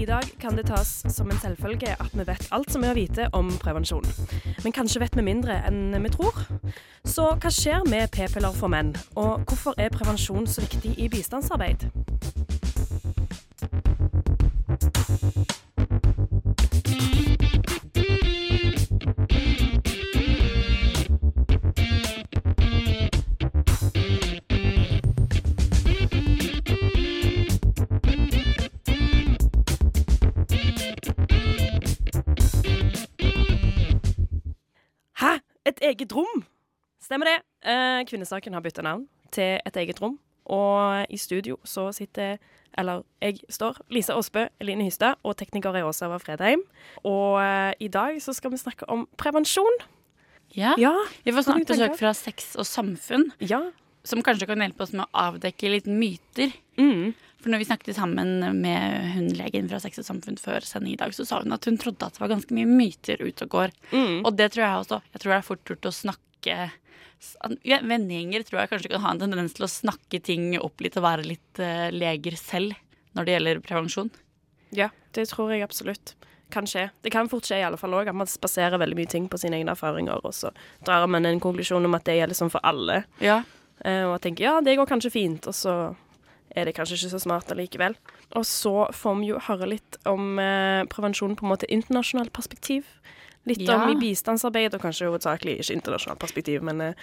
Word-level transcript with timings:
I 0.00 0.06
dag 0.06 0.22
kan 0.40 0.56
det 0.56 0.66
tas 0.66 1.02
som 1.12 1.30
en 1.30 1.38
selvfølge 1.42 1.92
at 2.00 2.12
vi 2.16 2.24
vet 2.24 2.46
alt 2.56 2.72
som 2.72 2.84
er 2.84 2.94
å 2.94 2.96
vite 2.96 3.26
om 3.36 3.50
prevensjon. 3.60 4.06
Men 4.64 4.72
kanskje 4.72 5.02
vet 5.02 5.16
vi 5.18 5.24
mindre 5.26 5.58
enn 5.68 5.92
vi 6.00 6.12
tror. 6.14 6.38
Så 7.04 7.26
hva 7.34 7.52
skjer 7.52 7.84
med 7.84 8.08
p-piller 8.14 8.56
for 8.56 8.72
menn, 8.72 8.94
og 9.20 9.44
hvorfor 9.44 9.76
er 9.76 9.92
prevensjon 9.92 10.48
så 10.48 10.64
viktig 10.64 10.94
i 10.96 11.10
bistandsarbeid? 11.12 11.84
Et 35.66 35.78
eget 35.82 36.12
rom? 36.16 36.44
Stemmer 37.02 37.26
det. 37.30 37.36
Eh, 37.68 38.00
kvinnesaken 38.08 38.52
har 38.56 38.60
bytta 38.64 38.82
navn 38.82 39.06
til 39.32 39.58
Et 39.66 39.76
eget 39.76 40.00
rom. 40.02 40.18
Og 40.50 41.06
i 41.10 41.16
studio 41.20 41.58
så 41.64 41.92
sitter 41.94 42.38
Eller 42.78 43.02
jeg 43.20 43.40
står 43.50 43.76
Lisa 43.90 44.14
Aasbø, 44.14 44.46
Eline 44.60 44.84
Hystad 44.86 45.14
og 45.24 45.36
tekniker 45.36 45.74
er 45.74 45.84
Åsa 45.84 46.06
Fredheim. 46.22 46.62
Og 47.04 47.40
eh, 47.42 47.72
i 47.80 47.88
dag 47.88 48.20
så 48.22 48.32
skal 48.32 48.50
vi 48.52 48.56
snakke 48.62 48.86
om 48.88 49.08
prevensjon. 49.18 49.80
Ja. 50.56 50.74
Ja. 50.78 50.92
Vi 51.24 51.32
får 51.32 51.42
snakke 51.48 51.64
snart 51.66 51.90
besøk 51.90 51.98
fra 51.98 52.12
Sex 52.14 52.54
og 52.56 52.66
samfunn, 52.66 53.32
Ja. 53.40 53.60
som 54.04 54.22
kanskje 54.22 54.46
kan 54.46 54.58
hjelpe 54.62 54.82
oss 54.82 54.92
med 54.92 55.04
å 55.04 55.10
avdekke 55.34 55.70
litt 55.70 55.86
myter. 55.86 56.52
Mm. 56.78 57.12
For 57.40 57.52
når 57.52 57.62
vi 57.62 57.68
snakket 57.70 57.96
sammen 57.96 58.60
med 58.60 59.14
hun 59.14 59.30
legen 59.38 59.68
fra 59.70 59.80
Sex 59.80 60.02
og 60.02 60.06
samfunn 60.06 60.36
før 60.40 60.64
sending 60.66 60.92
i 60.94 61.00
dag, 61.00 61.14
så 61.16 61.24
sa 61.24 61.40
hun 61.40 61.56
at 61.56 61.64
hun 61.64 61.78
trodde 61.80 62.04
at 62.04 62.16
det 62.16 62.22
var 62.22 62.34
ganske 62.34 62.56
mye 62.56 62.68
myter 62.68 63.22
ute 63.22 63.46
og 63.46 63.54
går. 63.54 63.74
Mm. 63.94 64.18
Og 64.28 64.34
det 64.36 64.50
tror 64.52 64.66
jeg 64.66 64.82
også. 64.84 65.00
Jeg 65.14 65.22
tror 65.22 65.32
det 65.32 65.38
er 65.38 65.48
fort 65.48 65.72
gjort 65.72 65.88
å 65.88 65.96
snakke 65.96 66.58
ja, 67.68 67.80
Vennegjenger 67.84 68.44
tror 68.48 68.62
jeg 68.62 68.70
kanskje 68.70 68.90
kan 68.94 69.02
ha 69.04 69.10
en 69.12 69.20
tendens 69.20 69.52
til 69.56 69.66
å 69.66 69.68
snakke 69.68 70.22
ting 70.24 70.54
opp 70.60 70.80
litt 70.80 70.96
og 70.96 71.04
være 71.04 71.26
litt 71.28 71.60
uh, 71.60 71.88
leger 71.92 72.36
selv 72.40 72.76
når 73.16 73.26
det 73.26 73.34
gjelder 73.34 73.62
prevensjon. 73.64 74.10
Ja, 74.76 74.88
det 75.16 75.26
tror 75.32 75.52
jeg 75.52 75.64
absolutt 75.66 76.14
kan 76.50 76.66
skje. 76.66 76.88
Det 77.04 77.12
kan 77.14 77.28
fort 77.30 77.46
skje 77.46 77.60
i 77.60 77.64
alle 77.66 77.78
fall 77.78 77.94
òg, 77.94 78.08
at 78.10 78.16
man 78.16 78.28
spaserer 78.30 78.80
veldig 78.80 78.96
mye 78.98 79.10
ting 79.10 79.28
på 79.30 79.38
sine 79.38 79.60
egne 79.60 79.74
erfaringer, 79.76 80.22
og 80.24 80.34
så 80.34 80.50
drar 80.86 81.06
man 81.10 81.28
en 81.28 81.42
konklusjon 81.42 81.86
om 81.86 81.96
at 81.98 82.06
det 82.08 82.18
gjelder 82.18 82.38
sånn 82.38 82.52
for 82.52 82.64
alle, 82.66 83.04
Ja. 83.22 83.42
Uh, 83.80 84.10
og 84.12 84.18
tenker 84.20 84.44
ja, 84.44 84.58
det 84.60 84.74
går 84.76 84.88
kanskje 84.90 85.12
fint, 85.14 85.46
og 85.48 85.56
så 85.56 85.74
er 86.56 86.66
det 86.66 86.74
kanskje 86.76 86.96
ikke 86.98 87.12
så 87.14 87.20
smart 87.22 87.50
allikevel. 87.54 87.94
Og 88.38 88.44
så 88.48 88.72
får 88.96 89.18
vi 89.20 89.30
jo 89.32 89.38
høre 89.46 89.68
litt 89.70 89.98
om 90.10 90.38
eh, 90.42 90.84
prevensjon 90.90 91.36
på 91.38 91.46
en 91.46 91.52
måte 91.54 91.68
internasjonalt 91.70 92.32
perspektiv. 92.36 92.86
Litt 93.48 93.62
Ja. 93.64 93.78
om 93.82 93.90
i 93.92 93.96
bistandsarbeid, 94.00 94.74
og 94.74 94.82
kanskje 94.82 95.08
hovedsakelig 95.08 95.58
ikke 95.62 95.76
internasjonalt 95.78 96.20
perspektiv, 96.20 96.62
men 96.66 96.80
eh, 96.80 96.94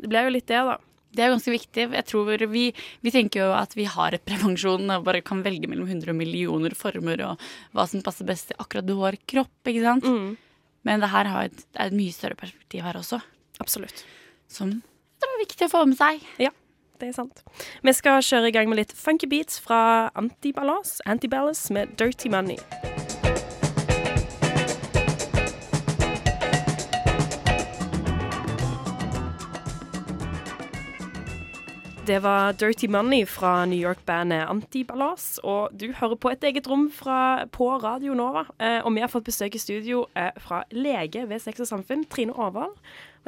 det 0.00 0.08
blir 0.10 0.24
jo 0.28 0.34
litt 0.34 0.46
det, 0.50 0.62
da. 0.66 0.78
Det 1.14 1.22
er 1.24 1.30
ganske 1.32 1.50
viktig. 1.54 1.84
Jeg 1.96 2.04
tror 2.04 2.26
vi, 2.52 2.66
vi 3.00 3.10
tenker 3.10 3.40
jo 3.40 3.52
at 3.56 3.72
vi 3.74 3.86
har 3.88 4.12
et 4.12 4.24
prevensjon 4.28 4.90
og 4.92 5.04
bare 5.06 5.22
kan 5.24 5.40
velge 5.42 5.66
mellom 5.70 5.88
100 5.88 6.12
millioner 6.12 6.74
former 6.76 7.22
og 7.24 7.46
hva 7.72 7.86
som 7.88 8.02
passer 8.04 8.28
best 8.28 8.50
til 8.50 8.58
akkurat 8.60 8.84
vår 8.92 9.16
kropp, 9.26 9.54
ikke 9.64 9.86
sant? 9.86 10.04
Mm, 10.04 10.36
Men 10.84 11.00
det 11.00 11.08
her 11.10 11.24
har 11.32 11.48
et, 11.48 11.56
det 11.56 11.80
er 11.80 11.86
et 11.90 11.96
mye 11.96 12.12
større 12.12 12.36
perspektiv 12.36 12.84
her 12.84 12.94
også, 13.00 13.22
absolutt. 13.60 14.04
som 14.48 14.70
det 15.18 15.26
er 15.26 15.40
viktig 15.46 15.66
å 15.66 15.72
få 15.72 15.80
med 15.88 15.96
seg. 15.98 16.20
Det 17.00 17.08
er 17.08 17.12
sant. 17.14 17.44
Vi 17.82 17.92
skal 17.94 18.22
kjøre 18.22 18.50
i 18.50 18.54
gang 18.56 18.70
med 18.70 18.80
litt 18.80 18.94
funky 18.96 19.28
beats 19.30 19.60
fra 19.62 20.10
Antiballas, 20.18 20.98
Antiballas 21.06 21.68
med 21.70 21.94
Dirty 21.98 22.30
Money. 22.32 22.58
Det 32.08 32.22
var 32.24 32.52
Dirty 32.52 32.88
Money 32.88 33.26
fra 33.28 33.66
New 33.66 33.78
York-bandet 33.78 34.46
Antiballas, 34.48 35.38
og 35.44 35.74
du 35.80 35.90
hører 35.92 36.16
på 36.16 36.30
et 36.32 36.44
eget 36.44 36.68
rom 36.70 36.86
fra, 36.90 37.44
på 37.52 37.68
Radio 37.82 38.14
Nova. 38.16 38.46
Eh, 38.58 38.80
og 38.80 38.94
vi 38.94 39.02
har 39.04 39.12
fått 39.12 39.28
besøk 39.28 39.54
i 39.54 39.60
studio 39.60 40.06
eh, 40.16 40.30
fra 40.40 40.62
lege 40.72 41.26
ved 41.28 41.44
Sex 41.44 41.60
og 41.60 41.68
Samfunn, 41.68 42.06
Trine 42.08 42.32
Aarvold. 42.32 42.72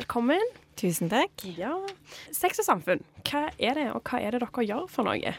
Velkommen. 0.00 0.40
Tusen 0.80 1.10
takk. 1.12 1.42
Ja. 1.58 1.74
Sex 2.32 2.62
og 2.62 2.64
samfunn, 2.64 3.02
hva 3.28 3.50
er 3.60 3.76
det, 3.76 3.82
og 3.92 4.00
hva 4.08 4.20
er 4.24 4.32
det 4.32 4.38
dere 4.40 4.62
gjør 4.64 4.86
for 4.88 5.04
noe? 5.04 5.34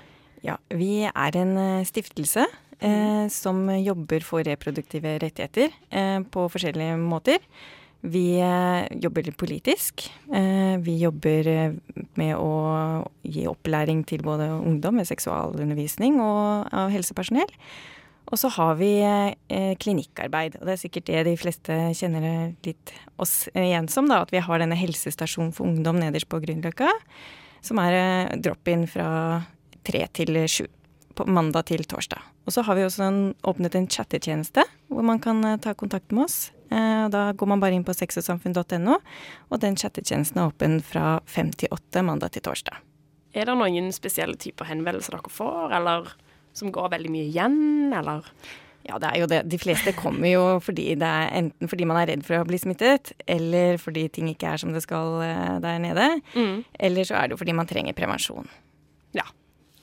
Ja, 0.45 0.57
vi 0.69 1.07
er 1.09 1.37
en 1.39 1.53
eh, 1.57 1.85
stiftelse 1.87 2.43
eh, 2.45 3.23
som 3.33 3.63
jobber 3.73 4.21
for 4.25 4.45
reproduktive 4.45 5.15
rettigheter 5.23 5.73
eh, 5.89 6.19
på 6.21 6.45
forskjellige 6.53 6.99
måter. 7.01 7.41
Vi 8.05 8.37
eh, 8.37 8.85
jobber 9.01 9.31
politisk. 9.33 10.05
Eh, 10.29 10.77
vi 10.85 10.99
jobber 11.01 11.49
eh, 11.49 11.79
med 12.21 12.35
å 12.37 12.51
gi 13.25 13.47
opplæring 13.49 14.05
til 14.05 14.21
både 14.27 14.51
ungdom 14.59 15.01
med 15.01 15.09
seksualundervisning 15.09 16.21
og 16.21 16.69
av 16.69 16.93
helsepersonell. 16.93 17.49
Og 18.29 18.39
så 18.39 18.51
har 18.53 18.75
vi 18.79 18.91
eh, 19.01 19.71
klinikkarbeid, 19.81 20.59
og 20.59 20.67
det 20.67 20.75
er 20.75 20.81
sikkert 20.83 21.07
det 21.09 21.23
de 21.27 21.37
fleste 21.39 21.77
kjenner 21.97 22.53
litt 22.65 22.93
oss 23.21 23.47
igjen 23.57 23.89
som, 23.91 24.07
da, 24.11 24.21
at 24.23 24.31
vi 24.33 24.43
har 24.43 24.61
denne 24.61 24.77
helsestasjonen 24.79 25.51
for 25.55 25.67
ungdom 25.67 25.99
nederst 25.99 26.29
på 26.31 26.39
Grünerløkka, 26.43 26.91
som 27.65 27.81
er 27.81 27.97
eh, 27.97 28.37
drop-in 28.43 28.85
fra 28.89 29.09
tre 29.87 30.05
til 30.13 30.43
sju. 30.47 30.67
På 31.11 31.25
mandag 31.27 31.65
til 31.67 31.81
torsdag. 31.83 32.21
Og 32.47 32.53
så 32.55 32.63
har 32.63 32.77
vi 32.77 32.85
også 32.85 33.03
en, 33.03 33.19
åpnet 33.43 33.75
en 33.75 33.87
chattetjeneste 33.91 34.63
hvor 34.87 35.03
man 35.03 35.19
kan 35.19 35.43
eh, 35.43 35.57
ta 35.59 35.73
kontakt 35.75 36.13
med 36.15 36.23
oss. 36.29 36.53
Eh, 36.71 37.05
da 37.11 37.25
går 37.35 37.49
man 37.51 37.59
bare 37.59 37.75
inn 37.75 37.83
på 37.83 37.95
sexogsamfunn.no, 37.95 38.95
og 39.51 39.59
den 39.59 39.75
chattetjenesten 39.75 40.39
er 40.39 40.53
åpen 40.53 40.79
fra 40.85 41.19
fem 41.27 41.51
til 41.51 41.73
åtte 41.75 42.03
mandag 42.07 42.31
til 42.37 42.45
torsdag. 42.47 42.79
Er 43.35 43.47
det 43.47 43.55
noen 43.59 43.91
spesielle 43.95 44.39
typer 44.39 44.67
henvendelser 44.71 45.17
dere 45.17 45.31
får, 45.31 45.75
eller 45.77 46.13
som 46.57 46.71
går 46.73 46.89
veldig 46.93 47.11
mye 47.13 47.29
igjen, 47.29 47.57
eller? 47.95 48.27
Ja, 48.87 48.97
det 48.97 49.11
er 49.11 49.19
jo 49.21 49.27
det. 49.29 49.43
De 49.45 49.59
fleste 49.61 49.91
kommer 49.93 50.25
jo 50.31 50.41
fordi 50.65 50.87
det 50.97 51.05
er 51.07 51.29
enten 51.37 51.69
fordi 51.69 51.85
man 51.85 51.99
er 52.01 52.09
redd 52.09 52.23
for 52.25 52.39
å 52.41 52.47
bli 52.49 52.57
smittet, 52.57 53.11
eller 53.29 53.77
fordi 53.77 54.07
ting 54.09 54.31
ikke 54.31 54.55
er 54.55 54.57
som 54.63 54.73
det 54.73 54.81
skal 54.83 55.19
eh, 55.21 55.59
der 55.61 55.77
nede. 55.83 56.07
Eller 56.81 57.05
så 57.05 57.19
er 57.19 57.27
det 57.29 57.35
jo 57.37 57.41
fordi 57.43 57.53
man 57.59 57.69
trenger 57.69 57.93
prevensjon. 57.97 58.49
Ja. 59.17 59.27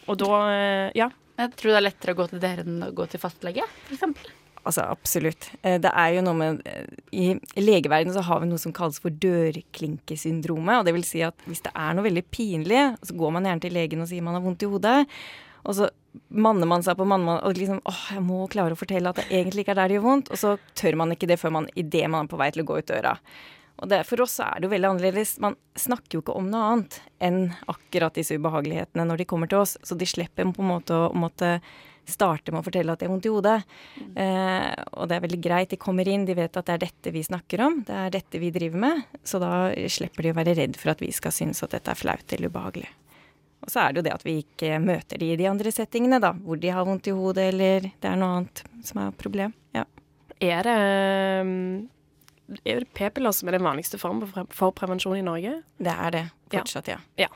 Og 0.08 0.18
da, 0.18 0.32
eh, 0.50 0.90
ja. 0.98 1.10
Jeg 1.38 1.54
tror 1.54 1.70
det 1.70 1.78
er 1.78 1.86
lettere 1.86 2.16
å 2.16 2.18
gå 2.18 2.26
til 2.32 2.40
dere 2.42 2.64
enn 2.66 2.82
å 2.82 2.90
gå 2.98 3.06
til 3.12 3.22
fastlege, 3.22 3.62
f.eks. 3.86 4.02
Altså 4.66 4.82
absolutt. 4.90 5.46
Eh, 5.62 5.78
Det 5.80 5.92
er 5.94 6.16
jo 6.16 6.24
noe 6.26 6.34
med 6.36 6.58
I 7.14 7.28
legeverdenen 7.62 8.12
så 8.16 8.24
har 8.26 8.42
vi 8.42 8.48
noe 8.50 8.58
som 8.60 8.74
kalles 8.74 8.98
for 9.00 9.14
dørklinkesyndromet. 9.14 10.80
Og 10.80 10.88
det 10.88 10.96
vil 10.98 11.06
si 11.06 11.22
at 11.24 11.38
hvis 11.46 11.62
det 11.64 11.72
er 11.72 11.94
noe 11.94 12.04
veldig 12.08 12.24
pinlig, 12.34 12.82
så 13.06 13.14
går 13.16 13.32
man 13.38 13.46
gjerne 13.48 13.62
til 13.64 13.78
legen 13.78 14.02
og 14.02 14.10
sier 14.10 14.26
man 14.26 14.36
har 14.36 14.44
vondt 14.44 14.66
i 14.66 14.70
hodet. 14.74 14.98
Og 15.64 15.78
så 15.78 15.88
manner 16.28 16.68
man 16.70 16.84
seg 16.84 16.98
på 16.98 17.06
mannemann 17.08 17.42
og 17.46 17.58
liksom 17.58 17.80
åh, 17.88 18.02
jeg 18.14 18.24
må 18.24 18.42
klare 18.52 18.76
å 18.76 18.78
fortelle 18.78 19.12
at 19.12 19.20
det 19.20 19.28
egentlig 19.28 19.64
ikke 19.64 19.74
er 19.76 19.82
der 19.82 19.92
det 19.92 19.98
gjør 19.98 20.08
vondt. 20.08 20.32
Og 20.32 20.40
så 20.40 20.56
tør 20.78 20.98
man 21.00 21.14
ikke 21.14 21.28
det 21.30 21.38
før 21.40 21.54
man 21.60 21.70
idet 21.78 22.06
man 22.10 22.26
er 22.26 22.32
på 22.32 22.40
vei 22.40 22.50
til 22.54 22.64
å 22.64 22.68
gå 22.68 22.80
ut 22.80 22.90
døra. 22.90 23.14
Og 23.78 23.90
det, 23.92 24.00
for 24.08 24.24
oss 24.24 24.40
er 24.42 24.58
det 24.58 24.66
jo 24.66 24.72
veldig 24.72 24.88
annerledes. 24.90 25.36
Man 25.42 25.54
snakker 25.78 26.18
jo 26.18 26.24
ikke 26.24 26.34
om 26.38 26.48
noe 26.50 26.72
annet 26.72 26.98
enn 27.22 27.44
akkurat 27.70 28.16
disse 28.18 28.34
ubehagelighetene 28.34 29.06
når 29.06 29.22
de 29.22 29.28
kommer 29.30 29.50
til 29.50 29.62
oss. 29.62 29.76
Så 29.86 29.94
de 29.98 30.08
slipper 30.08 30.48
på 30.50 30.64
en 30.64 30.72
måte 30.72 30.96
å 30.96 31.12
måtte 31.14 31.58
starte 32.08 32.52
med 32.52 32.62
å 32.62 32.66
fortelle 32.66 32.92
at 32.92 33.02
de 33.02 33.06
har 33.06 33.12
vondt 33.12 33.28
i 33.28 33.32
hodet. 33.32 33.56
Eh, 34.16 34.72
og 34.96 35.10
det 35.10 35.18
er 35.18 35.24
veldig 35.26 35.40
greit. 35.44 35.70
De 35.70 35.80
kommer 35.80 36.08
inn, 36.10 36.26
de 36.26 36.36
vet 36.38 36.56
at 36.58 36.66
det 36.66 36.74
er 36.74 36.86
dette 36.88 37.12
vi 37.14 37.22
snakker 37.26 37.62
om. 37.66 37.82
Det 37.86 37.98
er 38.06 38.14
dette 38.16 38.40
vi 38.42 38.50
driver 38.54 38.82
med. 38.88 39.18
Så 39.22 39.40
da 39.42 39.68
slipper 39.92 40.26
de 40.26 40.32
å 40.32 40.38
være 40.40 40.56
redd 40.58 40.78
for 40.80 40.94
at 40.94 41.04
vi 41.04 41.12
skal 41.14 41.34
synes 41.36 41.62
at 41.62 41.76
dette 41.76 41.92
er 41.92 42.00
flaut 42.00 42.34
eller 42.34 42.50
ubehagelig. 42.50 42.90
Og 43.64 43.72
så 43.72 43.82
er 43.82 43.92
det 43.92 44.00
jo 44.00 44.06
det 44.06 44.14
at 44.14 44.24
vi 44.26 44.38
ikke 44.44 44.78
møter 44.82 45.20
de 45.20 45.32
i 45.32 45.38
de 45.38 45.48
andre 45.50 45.72
settingene, 45.74 46.20
da. 46.22 46.32
Hvor 46.32 46.60
de 46.60 46.70
har 46.72 46.86
vondt 46.86 47.10
i 47.10 47.14
hodet 47.16 47.50
eller 47.52 47.88
det 47.90 48.10
er 48.10 48.18
noe 48.20 48.40
annet 48.40 48.62
som 48.86 49.02
er 49.02 49.16
problem. 49.18 49.54
Ja. 49.76 49.84
Er 50.38 50.68
det 50.68 50.78
mm, 51.48 51.88
er 52.64 52.80
det 52.80 52.92
p-piller 52.96 53.34
som 53.34 53.50
er 53.50 53.58
den 53.58 53.66
vanligste 53.66 54.00
formen 54.00 54.30
for 54.54 54.72
prevensjon 54.76 55.18
i 55.18 55.26
Norge? 55.26 55.58
Det 55.76 55.92
er 55.92 56.14
det 56.14 56.24
fortsatt, 56.54 56.88
ja. 56.94 57.00
Ja. 57.20 57.28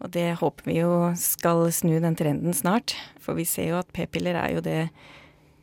Og 0.00 0.12
det 0.12 0.26
håper 0.40 0.68
vi 0.68 0.78
jo 0.80 0.92
skal 1.20 1.66
snu 1.76 1.98
den 2.00 2.16
trenden 2.16 2.56
snart. 2.56 2.96
For 3.20 3.36
vi 3.36 3.46
ser 3.48 3.70
jo 3.70 3.80
at 3.80 3.90
p-piller 3.96 4.36
er 4.36 4.56
jo 4.56 4.64
det 4.64 4.82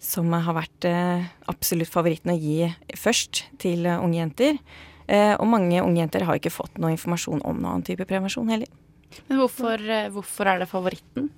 som 0.01 0.30
har 0.33 0.54
vært 0.54 0.86
eh, 0.86 1.30
absolutt 1.50 1.89
favoritten 1.89 2.33
å 2.33 2.38
gi 2.38 2.68
først 2.98 3.48
til 3.62 3.88
eh, 3.89 4.01
unge 4.01 4.19
jenter. 4.19 4.59
Eh, 5.09 5.33
og 5.38 5.50
mange 5.50 5.81
unge 5.81 6.04
jenter 6.04 6.25
har 6.27 6.38
ikke 6.38 6.54
fått 6.54 6.77
noe 6.81 6.94
informasjon 6.94 7.42
om 7.42 7.57
noen 7.57 7.71
annen 7.71 7.88
type 7.88 8.06
prevensjon 8.09 8.50
heller. 8.54 8.69
Men 9.27 9.42
hvorfor, 9.42 9.81
eh, 9.81 10.09
hvorfor 10.13 10.50
er 10.51 10.63
det 10.63 10.69
favoritten? 10.71 11.30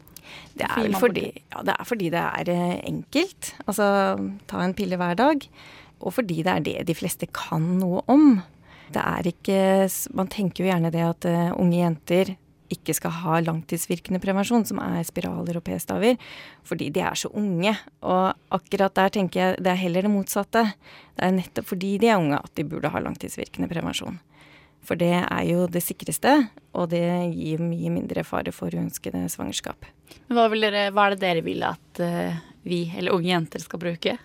Det 0.53 0.67
er, 0.67 0.91
fordi, 0.99 1.25
ja, 1.49 1.63
det 1.65 1.73
er 1.73 1.87
fordi 1.87 2.09
det 2.13 2.21
er 2.21 2.51
eh, 2.53 2.75
enkelt. 2.89 3.53
Altså 3.65 3.87
ta 4.49 4.63
en 4.63 4.75
pille 4.77 4.99
hver 4.99 5.17
dag. 5.19 5.47
Og 5.99 6.15
fordi 6.15 6.43
det 6.45 6.53
er 6.53 6.65
det 6.65 6.75
de 6.87 6.95
fleste 6.95 7.27
kan 7.33 7.65
noe 7.79 8.03
om. 8.11 8.41
Det 8.93 9.01
er 9.01 9.27
ikke 9.29 9.57
Man 10.17 10.29
tenker 10.31 10.63
jo 10.63 10.69
gjerne 10.71 10.91
det 10.93 11.01
at 11.05 11.27
uh, 11.29 11.59
unge 11.61 11.77
jenter 11.77 12.31
ikke 12.69 12.93
skal 12.93 13.13
ha 13.23 13.39
langtidsvirkende 13.41 14.21
prevensjon, 14.21 14.65
som 14.69 14.77
er 14.83 15.01
spiraler 15.07 15.57
og 15.57 15.63
p-staver, 15.65 16.19
fordi 16.67 16.91
de 16.93 17.01
er 17.01 17.17
så 17.17 17.31
unge. 17.33 17.73
Og 18.05 18.53
akkurat 18.53 18.93
der 18.93 19.13
tenker 19.15 19.41
jeg 19.41 19.63
det 19.65 19.71
er 19.73 19.81
heller 19.81 20.05
det 20.05 20.13
motsatte. 20.13 20.67
Det 21.17 21.25
er 21.25 21.33
nettopp 21.33 21.71
fordi 21.71 21.95
de 22.01 22.11
er 22.11 22.21
unge 22.21 22.37
at 22.37 22.53
de 22.57 22.67
burde 22.69 22.91
ha 22.93 23.01
langtidsvirkende 23.01 23.69
prevensjon. 23.71 24.19
For 24.85 24.99
det 24.99 25.13
er 25.19 25.43
jo 25.45 25.67
det 25.69 25.83
sikreste, 25.85 26.31
og 26.73 26.89
det 26.93 27.03
gir 27.35 27.61
mye 27.61 27.91
mindre 27.93 28.23
fare 28.27 28.53
for 28.55 28.73
uønskede 28.73 29.25
svangerskap. 29.31 29.85
Hva, 30.31 30.47
dere, 30.53 30.89
hva 30.95 31.09
er 31.09 31.15
det 31.15 31.23
dere 31.25 31.45
vil 31.45 31.65
at 31.67 32.01
eh, 32.03 32.39
vi, 32.65 32.85
eller 32.97 33.15
unge 33.15 33.29
jenter, 33.29 33.63
skal 33.63 33.81
bruke? 33.81 34.15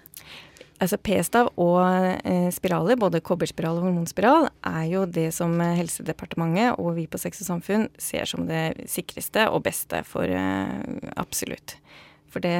Altså 0.83 0.99
P-stav 0.99 1.53
og 1.61 1.79
eh, 2.27 2.49
spiraler, 2.53 2.99
både 3.01 3.23
kobberspiral 3.25 3.79
og 3.79 3.87
hormonspiral, 3.87 4.49
er 4.67 4.87
jo 4.91 5.05
det 5.06 5.29
som 5.37 5.55
Helsedepartementet 5.62 6.81
og 6.83 6.97
vi 6.99 7.06
på 7.11 7.21
Sex 7.21 7.45
og 7.45 7.49
Samfunn 7.49 7.87
ser 8.01 8.27
som 8.29 8.49
det 8.49 8.89
sikreste 8.91 9.47
og 9.51 9.62
beste 9.69 10.03
for 10.09 10.29
eh, 10.29 10.75
absolutt. 11.21 11.79
For 12.35 12.43
det, 12.43 12.59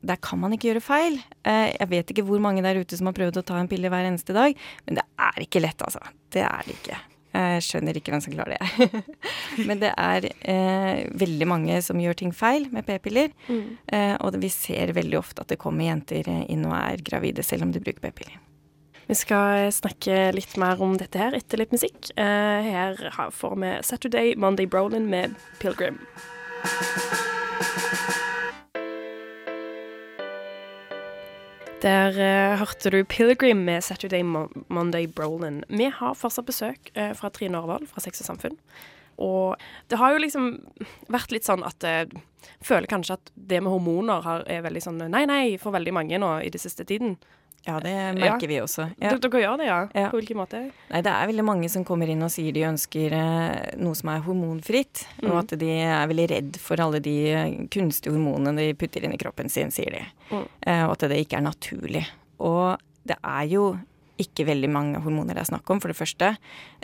der 0.00 0.20
kan 0.24 0.40
man 0.40 0.56
ikke 0.56 0.70
gjøre 0.70 0.84
feil. 0.84 1.20
Eh, 1.44 1.68
jeg 1.76 1.90
vet 1.92 2.12
ikke 2.14 2.24
hvor 2.24 2.40
mange 2.40 2.64
der 2.64 2.80
ute 2.80 2.96
som 2.96 3.10
har 3.10 3.18
prøvd 3.18 3.42
å 3.42 3.46
ta 3.52 3.60
en 3.60 3.68
pille 3.68 3.92
hver 3.92 4.08
eneste 4.08 4.32
dag, 4.36 4.56
men 4.86 4.98
det 4.98 5.04
er 5.20 5.44
ikke 5.44 5.60
lett, 5.60 5.84
altså. 5.84 6.00
Det 6.32 6.46
er 6.48 6.64
det 6.64 6.78
ikke. 6.80 7.02
Jeg 7.32 7.64
skjønner 7.64 7.96
ikke 7.96 8.12
hvem 8.12 8.22
som 8.24 8.34
klarer 8.34 8.60
det. 8.60 9.02
men 9.68 9.80
det 9.80 9.92
er 9.96 10.28
eh, 10.28 11.02
veldig 11.16 11.48
mange 11.48 11.80
som 11.84 12.00
gjør 12.00 12.18
ting 12.20 12.32
feil 12.36 12.68
med 12.74 12.86
p-piller. 12.88 13.32
Eh, 13.48 14.14
og 14.20 14.36
vi 14.42 14.52
ser 14.52 14.94
veldig 14.96 15.20
ofte 15.20 15.44
at 15.44 15.52
det 15.52 15.60
kommer 15.62 15.88
jenter 15.88 16.28
inn 16.46 16.66
og 16.68 16.76
er 16.76 17.04
gravide 17.04 17.44
selv 17.46 17.68
om 17.68 17.74
de 17.74 17.82
bruker 17.82 18.04
p-piller. 18.04 18.40
Vi 19.06 19.16
skal 19.18 19.72
snakke 19.74 20.30
litt 20.36 20.54
mer 20.60 20.80
om 20.82 20.94
dette 21.00 21.20
her 21.20 21.34
etter 21.36 21.60
litt 21.60 21.74
musikk. 21.74 22.12
Eh, 22.16 22.70
her 22.70 23.02
får 23.34 23.58
vi 23.64 23.74
Saturday 23.82 24.36
Monday 24.36 24.66
Brolin 24.66 25.10
med 25.10 25.36
Pilgrim. 25.60 26.00
Der 31.82 32.14
uh, 32.14 32.58
hørte 32.60 32.92
du 32.94 33.00
Pilgrim 33.04 33.64
med 33.66 33.82
Saturday 33.82 34.22
Mo 34.22 34.46
Monday 34.68 35.08
Brolin. 35.10 35.64
Vi 35.68 35.88
har 35.90 36.14
fortsatt 36.14 36.46
besøk 36.46 36.92
uh, 36.94 37.10
fra 37.18 37.30
Trine 37.34 37.58
Orvold 37.58 37.88
fra 37.90 38.02
Sex 38.04 38.22
og 38.22 38.28
Samfunn. 38.28 38.58
Og 39.22 39.58
det 39.90 39.98
har 39.98 40.14
jo 40.14 40.20
liksom 40.22 40.46
vært 41.12 41.34
litt 41.34 41.46
sånn 41.46 41.64
at 41.66 41.82
jeg 41.82 42.22
føler 42.62 42.86
kanskje 42.90 43.18
at 43.18 43.32
det 43.34 43.60
med 43.62 43.74
hormoner 43.74 44.22
har, 44.24 44.46
er 44.50 44.62
veldig 44.64 44.82
sånn 44.82 45.02
nei, 45.10 45.24
nei 45.26 45.42
for 45.62 45.74
veldig 45.74 45.94
mange 45.94 46.22
nå 46.22 46.30
i 46.46 46.50
det 46.54 46.62
siste 46.62 46.86
tiden. 46.86 47.16
Ja, 47.66 47.76
det 47.78 47.92
merker 48.18 48.48
vi 48.50 48.56
også. 48.58 48.88
Ja. 48.98 49.12
Dere, 49.22 49.40
gjør 49.44 49.58
det, 49.60 49.66
ja? 49.68 49.76
Ja. 49.94 50.08
På 50.10 50.18
hvilken 50.18 50.40
måte? 50.40 50.64
Nei, 50.90 51.00
det 51.06 51.12
er 51.12 51.28
veldig 51.30 51.44
mange 51.46 51.68
som 51.70 51.84
kommer 51.86 52.10
inn 52.10 52.24
og 52.26 52.32
sier 52.34 52.50
de 52.56 52.64
ønsker 52.66 53.14
eh, 53.14 53.76
noe 53.78 53.94
som 53.94 54.10
er 54.10 54.24
hormonfritt, 54.24 55.04
og 55.22 55.28
Mm. 55.30 55.38
at 55.38 55.54
de 55.60 55.68
er 55.84 56.08
veldig 56.10 56.26
redd 56.32 56.56
for 56.58 56.80
alle 56.82 56.98
de 57.04 57.14
eh, 57.30 57.54
kunstige 57.70 58.10
hormonene 58.16 58.56
de 58.58 58.74
putter 58.74 59.04
inn 59.06 59.14
i 59.14 59.20
kroppen 59.22 59.48
sin, 59.48 59.70
sier 59.70 59.94
de. 59.94 60.02
Mm. 60.32 60.42
Eh, 60.66 60.82
og 60.88 60.96
at 60.96 61.06
det 61.12 61.20
ikke 61.22 61.38
er 61.38 61.46
naturlig. 61.46 62.04
Og 62.42 62.78
det 63.06 63.16
er 63.22 63.46
jo 63.52 63.68
ikke 64.22 64.44
veldig 64.46 64.68
mange 64.70 64.98
hormoner 65.02 65.34
det 65.34 65.42
er 65.46 65.50
snakk 65.54 65.70
om, 65.70 65.78
for 65.82 65.88
det 65.90 65.96
første. 65.98 66.32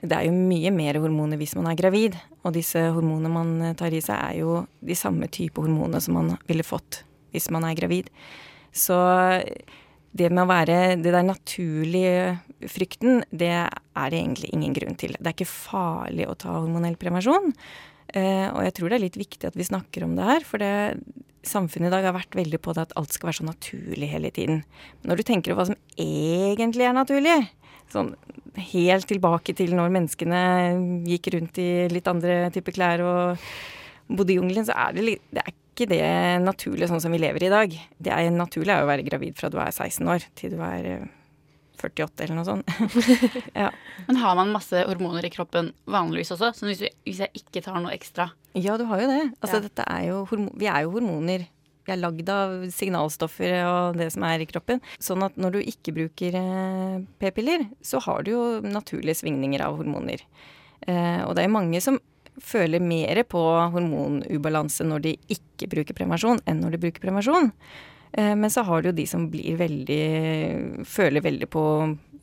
Det 0.00 0.14
er 0.14 0.24
jo 0.26 0.32
mye 0.32 0.70
mer 0.74 0.94
hormoner 1.02 1.36
hvis 1.38 1.54
man 1.58 1.66
er 1.70 1.76
gravid, 1.78 2.14
og 2.44 2.54
disse 2.54 2.78
hormonene 2.94 3.30
man 3.30 3.74
tar 3.78 3.90
i 3.94 4.00
seg, 4.02 4.14
er 4.30 4.38
jo 4.40 4.60
de 4.80 4.94
samme 4.98 5.26
type 5.30 5.58
hormoner 5.60 6.00
som 6.02 6.14
man 6.14 6.36
ville 6.48 6.62
fått 6.66 7.02
hvis 7.34 7.50
man 7.50 7.66
er 7.68 7.74
gravid. 7.76 8.08
Så 8.72 8.94
det 10.18 10.30
med 10.32 10.44
å 10.44 10.50
være 10.50 10.78
det 11.00 11.12
der 11.14 11.26
naturlige 11.26 12.68
frykten, 12.70 13.22
det 13.30 13.52
er 13.54 14.10
det 14.10 14.18
egentlig 14.18 14.50
ingen 14.54 14.74
grunn 14.76 14.98
til. 14.98 15.14
Det 15.16 15.30
er 15.30 15.36
ikke 15.36 15.50
farlig 15.50 16.26
å 16.28 16.36
ta 16.38 16.56
hormonell 16.58 16.98
prevensjon. 17.00 17.54
Eh, 18.16 18.48
og 18.48 18.62
jeg 18.64 18.74
tror 18.76 18.90
det 18.90 18.98
er 18.98 19.04
litt 19.04 19.20
viktig 19.20 19.50
at 19.50 19.58
vi 19.58 19.66
snakker 19.68 20.06
om 20.06 20.14
det 20.16 20.26
her, 20.26 20.46
for 20.48 20.62
det, 20.62 20.72
samfunnet 21.48 21.90
i 21.90 21.94
dag 21.94 22.08
har 22.08 22.16
vært 22.16 22.36
veldig 22.38 22.60
på 22.62 22.74
det 22.76 22.86
at 22.86 22.96
alt 22.98 23.14
skal 23.14 23.30
være 23.30 23.40
så 23.40 23.48
naturlig 23.48 24.10
hele 24.10 24.32
tiden. 24.34 24.62
Når 25.06 25.20
du 25.20 25.26
tenker 25.28 25.52
på 25.52 25.60
hva 25.60 25.68
som 25.70 25.78
egentlig 26.00 26.88
er 26.88 26.96
naturlig, 26.96 27.38
sånn 27.92 28.12
helt 28.72 29.06
tilbake 29.08 29.54
til 29.56 29.74
når 29.76 29.92
menneskene 29.94 30.42
gikk 31.08 31.30
rundt 31.36 31.60
i 31.62 31.70
litt 31.92 32.08
andre 32.10 32.48
typer 32.54 32.74
klær 32.74 33.04
og 33.06 33.48
bodde 34.08 34.34
i 34.34 34.38
jungelen, 34.38 34.66
så 34.66 34.76
er 34.76 34.96
det, 34.96 35.04
litt, 35.04 35.24
det 35.32 35.44
er 35.44 35.56
ikke 35.78 35.88
det 35.94 36.02
naturlige 36.42 36.88
sånn 36.90 37.00
som 37.02 37.14
vi 37.14 37.20
lever 37.22 37.46
i 37.46 37.52
dag. 37.52 37.76
Det 38.02 38.10
er 38.10 38.28
naturlig 38.34 38.74
er 38.74 38.82
å 38.82 38.90
være 38.90 39.06
gravid 39.06 39.38
fra 39.38 39.50
du 39.52 39.58
er 39.62 39.70
16 39.70 40.10
år 40.10 40.26
til 40.38 40.56
du 40.56 40.60
er 40.66 40.88
eh, 40.96 41.06
48 41.78 42.24
eller 42.24 42.34
noe 42.40 42.46
sånt. 42.48 42.72
ja. 43.62 43.68
Men 44.08 44.18
har 44.18 44.34
man 44.34 44.50
masse 44.50 44.80
hormoner 44.88 45.28
i 45.28 45.30
kroppen 45.30 45.70
vanligvis 45.86 46.32
også? 46.34 46.50
Så 46.58 46.66
hvis, 46.66 46.82
vi, 46.82 46.90
hvis 47.06 47.20
jeg 47.22 47.44
ikke 47.44 47.62
tar 47.62 47.78
noe 47.84 47.94
ekstra 47.94 48.32
ja, 48.58 48.74
du 48.80 48.82
har 48.88 48.98
jo 49.04 49.06
det. 49.06 49.20
Altså, 49.38 49.60
Ja. 49.60 49.62
dette 49.68 49.84
er 49.86 50.06
jo 50.08 50.24
vi 50.58 50.66
er 50.66 50.82
jo 50.82 50.90
hormoner. 50.96 51.44
Vi 51.86 51.92
er 51.94 52.00
lagd 52.00 52.28
av 52.32 52.64
signalstoffer 52.74 53.52
og 53.68 53.98
det 54.00 54.08
som 54.12 54.24
er 54.26 54.42
i 54.42 54.48
kroppen. 54.50 54.80
Sånn 54.98 55.22
at 55.22 55.36
når 55.38 55.54
du 55.54 55.58
ikke 55.62 55.94
bruker 55.94 56.34
eh, 56.40 56.96
p-piller, 57.22 57.68
så 57.84 58.00
har 58.02 58.24
du 58.26 58.32
jo 58.32 58.42
naturlige 58.64 59.20
svingninger 59.20 59.62
av 59.62 59.78
hormoner. 59.78 60.24
Eh, 60.88 61.22
og 61.22 61.36
det 61.38 61.44
er 61.46 61.54
mange 61.54 61.78
som 61.84 62.00
føler 62.44 62.82
mer 62.82 63.22
på 63.28 63.42
hormonubalanse 63.74 64.86
når 64.86 65.04
de 65.06 65.14
ikke 65.34 65.70
bruker 65.70 65.96
prevensjon, 65.96 66.40
enn 66.48 66.60
når 66.62 66.76
de 66.76 66.82
bruker 66.86 67.04
prevensjon. 67.04 67.50
Eh, 68.12 68.34
men 68.34 68.50
så 68.50 68.64
har 68.66 68.82
du 68.82 68.90
jo 68.90 68.98
de 68.98 69.06
som 69.08 69.28
blir 69.32 69.58
veldig 69.60 70.84
føler 70.88 71.24
veldig 71.24 71.50
på 71.52 71.64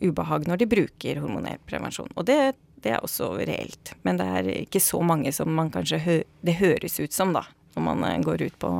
ubehag 0.01 0.47
når 0.50 0.62
de 0.62 0.69
bruker 0.69 1.21
hormonell 1.23 1.62
prevensjon. 1.69 2.12
Og 2.15 2.27
det, 2.27 2.56
det 2.83 2.95
er 2.95 3.06
også 3.06 3.33
reelt. 3.39 3.94
Men 4.07 4.19
det 4.19 4.29
er 4.39 4.51
ikke 4.63 4.83
så 4.83 5.01
mange 5.06 5.31
som 5.35 5.53
man 5.56 5.71
kanskje 5.73 6.01
hø 6.06 6.17
det 6.45 6.59
høres 6.59 7.00
ut 7.00 7.15
som, 7.15 7.33
da. 7.35 7.45
Når 7.75 7.88
man 7.89 8.03
eh, 8.09 8.19
går 8.25 8.47
ut 8.47 8.59
på 8.62 8.73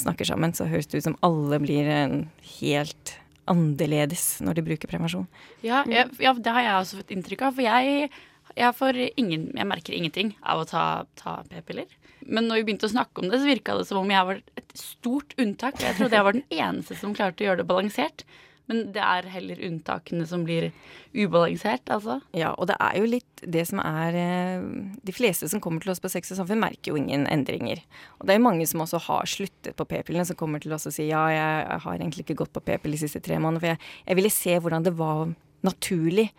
snakker 0.00 0.26
sammen, 0.26 0.54
så 0.56 0.66
høres 0.66 0.88
det 0.90 1.00
ut 1.00 1.08
som 1.10 1.18
alle 1.26 1.60
blir 1.62 1.88
eh, 1.90 2.20
helt 2.58 3.18
annerledes 3.50 4.38
når 4.44 4.58
de 4.58 4.64
bruker 4.70 4.88
prevensjon. 4.88 5.26
Ja, 5.64 5.82
ja, 5.90 6.06
ja, 6.22 6.32
det 6.32 6.54
har 6.54 6.64
jeg 6.64 6.78
også 6.78 7.00
fått 7.02 7.12
inntrykk 7.14 7.44
av. 7.44 7.58
For 7.58 7.66
jeg, 7.66 8.08
jeg, 8.56 9.10
ingen, 9.20 9.50
jeg 9.56 9.68
merker 9.68 9.96
ingenting 9.96 10.34
av 10.42 10.62
å 10.62 10.68
ta, 10.68 10.86
ta 11.18 11.40
p-piller. 11.50 11.90
Men 12.24 12.48
når 12.48 12.62
vi 12.62 12.66
begynte 12.68 12.88
å 12.88 12.94
snakke 12.94 13.20
om 13.20 13.28
det, 13.28 13.40
så 13.40 13.50
virka 13.50 13.76
det 13.76 13.86
som 13.88 14.00
om 14.00 14.10
jeg 14.10 14.30
var 14.30 14.40
et 14.56 14.74
stort 14.78 15.36
unntak. 15.40 15.80
Jeg 15.82 15.98
trodde 15.98 16.16
jeg 16.16 16.26
var 16.26 16.36
den 16.36 16.48
eneste 16.48 16.96
som 16.98 17.14
klarte 17.16 17.44
å 17.44 17.48
gjøre 17.50 17.62
det 17.62 17.68
balansert. 17.68 18.24
Men 18.70 18.86
det 18.94 19.02
er 19.04 19.26
heller 19.28 19.58
unntakene 19.66 20.24
som 20.24 20.46
blir 20.46 20.70
ubalansert, 21.12 21.84
altså. 21.92 22.16
Ja, 22.32 22.54
og 22.56 22.70
det 22.70 22.78
er 22.80 22.96
jo 22.96 23.10
litt 23.12 23.42
det 23.44 23.66
som 23.68 23.82
er 23.82 24.16
eh, 24.16 24.64
De 25.04 25.12
fleste 25.12 25.50
som 25.52 25.60
kommer 25.60 25.84
til 25.84 25.92
oss 25.92 26.00
på 26.00 26.08
Sex 26.08 26.32
og 26.32 26.40
Samfunn, 26.40 26.62
merker 26.62 26.94
jo 26.94 27.00
ingen 27.00 27.28
endringer. 27.28 27.82
Og 28.16 28.24
det 28.24 28.34
er 28.34 28.40
jo 28.40 28.46
mange 28.46 28.68
som 28.70 28.80
også 28.86 29.02
har 29.04 29.28
sluttet 29.28 29.76
på 29.76 29.88
p-pillene, 29.90 30.24
som 30.24 30.40
kommer 30.40 30.64
til 30.64 30.72
oss 30.72 30.88
og 30.88 30.96
sier 30.96 31.12
ja, 31.12 31.26
jeg 31.34 31.80
har 31.84 31.98
egentlig 31.98 32.24
ikke 32.24 32.40
gått 32.40 32.54
på 32.56 32.64
p-piller 32.64 32.96
de 32.96 33.04
siste 33.04 33.20
tre 33.24 33.36
månedene, 33.36 33.60
for 33.60 33.74
jeg, 33.74 33.96
jeg 34.08 34.20
ville 34.22 34.32
se 34.32 34.56
hvordan 34.56 34.88
det 34.88 34.96
var 34.96 35.26
naturlig. 35.64 36.30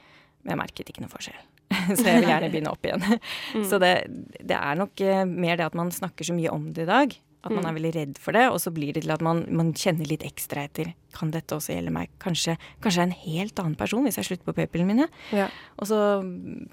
Men 0.41 0.55
jeg 0.55 0.63
merket 0.65 0.89
ikke 0.89 1.05
noe 1.05 1.13
forskjell. 1.13 1.43
Så 1.97 2.07
jeg 2.07 2.23
vil 2.23 2.31
gjerne 2.31 2.49
begynne 2.53 2.73
opp 2.73 2.87
igjen. 2.87 3.21
Så 3.69 3.79
det, 3.81 3.93
det 4.41 4.57
er 4.57 4.81
nok 4.81 5.05
eh, 5.05 5.23
mer 5.29 5.59
det 5.59 5.69
at 5.69 5.77
man 5.77 5.93
snakker 5.93 6.27
så 6.27 6.35
mye 6.37 6.53
om 6.53 6.71
det 6.75 6.87
i 6.87 6.91
dag. 6.91 7.17
At 7.45 7.53
man 7.53 7.67
er 7.69 7.75
veldig 7.75 7.91
redd 7.93 8.15
for 8.17 8.33
det, 8.33 8.47
og 8.49 8.57
så 8.61 8.71
blir 8.73 8.95
det 8.95 9.03
til 9.05 9.13
at 9.13 9.21
man, 9.21 9.43
man 9.53 9.67
kjenner 9.77 10.07
litt 10.09 10.23
ekstra 10.25 10.63
etter. 10.65 10.95
Kan 11.13 11.29
dette 11.31 11.53
også 11.53 11.75
gjelde 11.75 11.93
meg? 11.93 12.09
Kanskje, 12.21 12.55
kanskje 12.81 13.03
jeg 13.03 13.05
er 13.05 13.11
en 13.11 13.19
helt 13.21 13.61
annen 13.61 13.75
person 13.77 14.01
hvis 14.07 14.17
jeg 14.17 14.27
slutter 14.31 14.47
på 14.47 14.55
p-pillene 14.57 14.89
mine. 14.89 15.07
Ja. 15.29 15.45
Og 15.77 15.89
så 15.91 15.99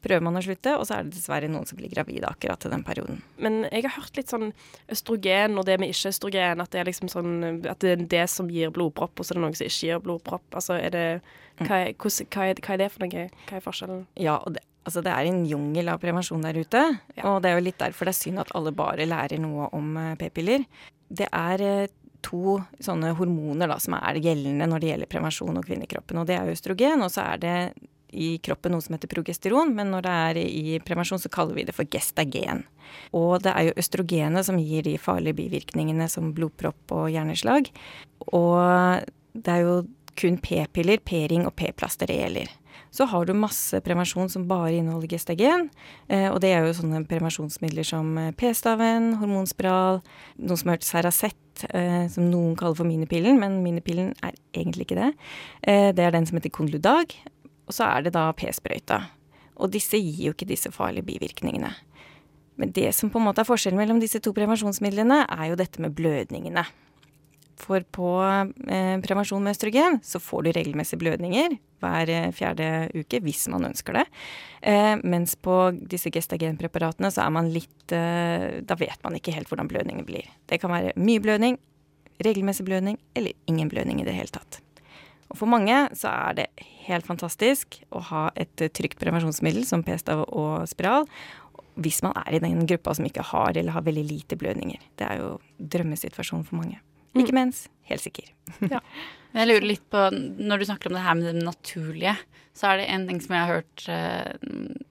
prøver 0.02 0.24
man 0.24 0.40
å 0.40 0.44
slutte, 0.44 0.72
og 0.78 0.86
så 0.88 0.96
er 0.96 1.04
det 1.04 1.18
dessverre 1.18 1.50
noen 1.52 1.68
som 1.68 1.76
blir 1.76 1.92
gravide 1.92 2.30
akkurat 2.30 2.64
til 2.64 2.72
den 2.72 2.86
perioden. 2.88 3.20
Men 3.44 3.66
jeg 3.68 3.84
har 3.84 3.98
hørt 3.98 4.16
litt 4.16 4.32
sånn 4.32 4.48
østrogen 4.96 5.60
og 5.60 5.68
det 5.68 5.76
med 5.82 5.92
ikke-østrogen, 5.92 6.64
at 6.64 6.72
det 6.72 6.80
er 6.80 6.88
liksom 6.88 7.12
sånn 7.12 7.38
At 7.68 7.84
det 7.84 7.92
er 7.92 8.08
det 8.16 8.24
som 8.32 8.48
gir 8.48 8.72
blodpropp, 8.72 9.12
og 9.20 9.28
så 9.28 9.34
er 9.34 9.42
det 9.42 9.44
noen 9.44 9.60
som 9.60 9.68
ikke 9.68 9.92
gir 9.92 10.04
blodpropp. 10.08 10.48
Altså 10.56 10.80
er 10.80 10.96
det 10.96 11.06
Hva 11.60 11.84
er, 11.84 11.92
hva 12.00 12.48
er, 12.48 12.56
hva 12.64 12.74
er 12.78 12.80
det 12.80 12.92
for 12.94 13.04
noe? 13.04 13.28
Hva 13.50 13.60
er 13.60 13.64
forskjellen? 13.68 14.06
Ja, 14.16 14.40
og 14.40 14.56
det, 14.56 14.64
altså 14.82 15.02
det 15.04 15.12
er 15.14 15.28
en 15.28 15.42
jungel 15.46 15.90
av 15.92 16.00
prevensjon 16.02 16.44
der 16.44 16.58
ute. 16.58 16.82
Ja. 17.16 17.24
Og 17.30 17.42
det 17.42 17.50
er 17.50 17.58
jo 17.58 17.66
litt 17.68 17.80
derfor 17.82 18.08
det 18.08 18.14
er 18.16 18.20
synd 18.20 18.42
at 18.42 18.52
alle 18.56 18.74
bare 18.76 19.08
lærer 19.08 19.40
noe 19.42 19.68
om 19.76 19.96
eh, 20.00 20.14
p-piller. 20.20 20.66
Det 21.12 21.28
er 21.28 21.64
eh, 21.66 21.94
to 22.22 22.58
sånne 22.82 23.14
hormoner 23.18 23.70
da, 23.70 23.78
som 23.82 23.96
er 23.98 24.20
gjeldende 24.22 24.68
når 24.70 24.82
det 24.82 24.92
gjelder 24.92 25.10
prevensjon 25.14 25.58
og 25.58 25.66
kvinnekroppen. 25.66 26.20
Og 26.22 26.28
det 26.28 26.38
er 26.38 26.52
østrogen, 26.52 27.02
og 27.04 27.10
så 27.14 27.26
er 27.32 27.42
det 27.42 27.56
i 28.12 28.36
kroppen 28.44 28.74
noe 28.74 28.84
som 28.84 28.92
heter 28.94 29.08
progesteron, 29.08 29.72
men 29.74 29.88
når 29.92 30.04
det 30.04 30.12
er 30.26 30.40
i 30.42 30.76
prevensjon 30.84 31.20
så 31.22 31.30
kaller 31.32 31.56
vi 31.56 31.64
det 31.68 31.74
for 31.76 31.88
gestagen. 31.88 32.66
Og 33.16 33.38
det 33.44 33.54
er 33.54 33.70
jo 33.70 33.78
østrogenet 33.80 34.46
som 34.48 34.60
gir 34.60 34.84
de 34.84 34.98
farlige 35.00 35.38
bivirkningene 35.40 36.08
som 36.12 36.34
blodpropp 36.36 36.92
og 36.92 37.08
hjerneslag. 37.14 37.70
Og 38.28 39.08
det 39.32 39.54
er 39.54 39.64
jo 39.64 39.78
kun 40.20 40.36
p-piller, 40.44 41.00
p-ring 41.00 41.46
og 41.48 41.56
p-plaster 41.56 42.10
det 42.10 42.18
gjelder. 42.20 42.52
Så 42.92 43.06
har 43.08 43.24
du 43.24 43.32
masse 43.32 43.78
prevensjon 43.80 44.28
som 44.28 44.44
bare 44.48 44.74
inneholder 44.76 45.14
gestagen. 45.14 45.70
Eh, 46.12 46.28
og 46.28 46.42
det 46.44 46.50
er 46.52 46.66
jo 46.66 46.74
sånne 46.76 47.00
prevensjonsmidler 47.08 47.86
som 47.88 48.10
eh, 48.20 48.34
p-staven, 48.36 49.14
hormonspiral, 49.22 50.02
noe 50.44 50.60
som 50.60 50.74
hørt 50.74 50.84
Ceracet, 50.84 51.64
eh, 51.72 52.04
som 52.12 52.28
noen 52.28 52.52
kaller 52.60 52.76
for 52.82 52.88
minipillen, 52.88 53.40
men 53.40 53.62
minipillen 53.64 54.12
er 54.20 54.36
egentlig 54.52 54.90
ikke 54.90 55.00
det. 55.00 55.10
Det 55.96 56.04
er 56.04 56.12
den 56.12 56.28
som 56.28 56.36
heter 56.36 56.52
kondludag, 56.52 57.16
Og 57.70 57.72
så 57.72 57.86
er 57.86 58.02
det 58.02 58.12
da 58.12 58.26
p-sprøyta. 58.36 58.98
Og 59.56 59.70
disse 59.72 59.96
gir 59.96 60.26
jo 60.26 60.32
ikke 60.34 60.48
disse 60.50 60.72
farlige 60.74 61.06
bivirkningene. 61.06 61.70
Men 62.56 62.72
det 62.72 62.92
som 62.94 63.08
på 63.08 63.18
en 63.18 63.24
måte 63.24 63.40
er 63.40 63.48
forskjellen 63.48 63.78
mellom 63.78 64.00
disse 64.02 64.20
to 64.20 64.34
prevensjonsmidlene, 64.36 65.24
er 65.30 65.46
jo 65.48 65.56
dette 65.56 65.80
med 65.80 65.94
blødningene. 65.96 66.66
For 67.62 67.84
på 67.94 68.08
eh, 68.66 68.96
prevensjon 69.04 69.42
med 69.44 69.54
østrogen 69.54 70.00
så 70.06 70.18
får 70.22 70.46
du 70.46 70.50
regelmessige 70.56 70.98
blødninger 71.02 71.54
hver 71.82 72.10
eh, 72.10 72.30
fjerde 72.34 72.68
uke, 72.96 73.20
hvis 73.22 73.44
man 73.52 73.68
ønsker 73.70 74.00
det. 74.00 74.06
Eh, 74.66 74.96
mens 75.02 75.36
på 75.38 75.58
disse 75.78 76.10
gestagenpreparatene 76.14 77.12
så 77.14 77.26
er 77.26 77.34
man 77.34 77.52
litt 77.54 77.94
eh, 77.94 78.62
Da 78.66 78.78
vet 78.80 78.98
man 79.06 79.18
ikke 79.18 79.34
helt 79.36 79.50
hvordan 79.50 79.70
blødningen 79.70 80.08
blir. 80.08 80.26
Det 80.50 80.58
kan 80.62 80.74
være 80.74 80.96
mye 80.98 81.22
blødning, 81.22 81.60
regelmessig 82.22 82.66
blødning 82.66 82.98
eller 83.14 83.34
ingen 83.50 83.70
blødning 83.70 84.02
i 84.02 84.06
det 84.08 84.16
hele 84.18 84.34
tatt. 84.34 84.60
Og 85.32 85.38
for 85.40 85.48
mange 85.48 85.74
så 85.96 86.10
er 86.12 86.36
det 86.36 86.48
helt 86.86 87.08
fantastisk 87.08 87.78
å 87.94 88.02
ha 88.10 88.26
et 88.36 88.60
eh, 88.60 88.72
trygt 88.72 89.00
prevensjonsmiddel 89.00 89.64
som 89.68 89.84
p-stav 89.86 90.26
og 90.28 90.66
spiral. 90.70 91.08
Hvis 91.80 92.02
man 92.04 92.12
er 92.20 92.36
i 92.36 92.42
den 92.42 92.66
gruppa 92.68 92.92
som 92.98 93.06
ikke 93.08 93.24
har 93.30 93.56
eller 93.56 93.72
har 93.72 93.86
veldig 93.86 94.04
lite 94.04 94.36
blødninger. 94.36 94.82
Det 95.00 95.06
er 95.08 95.22
jo 95.22 95.36
drømmesituasjonen 95.72 96.44
for 96.44 96.60
mange. 96.60 96.82
Ikke 97.18 97.36
mens, 97.36 97.66
helt 97.90 98.04
sikker. 98.04 98.30
ja. 98.72 98.80
Jeg 99.32 99.48
lurer 99.48 99.64
litt 99.64 99.84
på, 99.92 100.08
Når 100.12 100.60
du 100.60 100.66
snakker 100.68 100.90
om 100.90 100.96
det 100.98 101.04
her 101.06 101.16
med 101.16 101.28
det 101.30 101.44
naturlige, 101.46 102.16
så 102.52 102.68
er 102.68 102.82
det 102.82 102.90
en 102.92 103.06
ting 103.08 103.20
som 103.24 103.32
jeg 103.32 103.46
har 103.48 103.60
hørt 103.60 103.84
eh, 103.88 104.50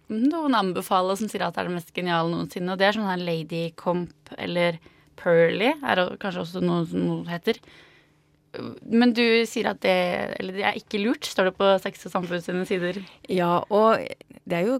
noen 0.09 0.57
anbefale, 0.57 1.13
som 1.17 1.29
sier 1.29 1.45
at 1.45 1.53
det 1.55 1.61
er 1.61 1.69
det 1.69 1.75
mest 1.77 1.93
geniale 1.93 2.31
noensinne. 2.33 2.73
Og 2.73 2.81
det 2.81 2.87
er 2.87 2.97
sånn 2.97 3.09
her 3.09 3.21
Lady 3.21 3.67
Comp 3.77 4.33
eller 4.41 4.79
Pearly, 5.21 5.75
er 5.77 5.99
det 5.99 6.07
kanskje 6.23 6.41
også 6.41 6.63
noe 6.65 6.87
som 6.89 7.05
noe 7.05 7.29
heter. 7.29 7.59
Men 8.89 9.13
du 9.15 9.23
sier 9.47 9.69
at 9.69 9.79
det 9.79 9.95
Eller 10.41 10.57
det 10.57 10.63
er 10.67 10.75
ikke 10.75 10.99
lurt, 10.99 11.23
står 11.23 11.47
det 11.47 11.53
på 11.55 11.69
Sex 11.79 12.01
og 12.09 12.15
Samfunn 12.17 12.41
sine 12.43 12.65
sider. 12.67 12.97
Ja, 13.31 13.61
og 13.69 14.01
det 14.43 14.57
er 14.57 14.65
jo 14.67 14.79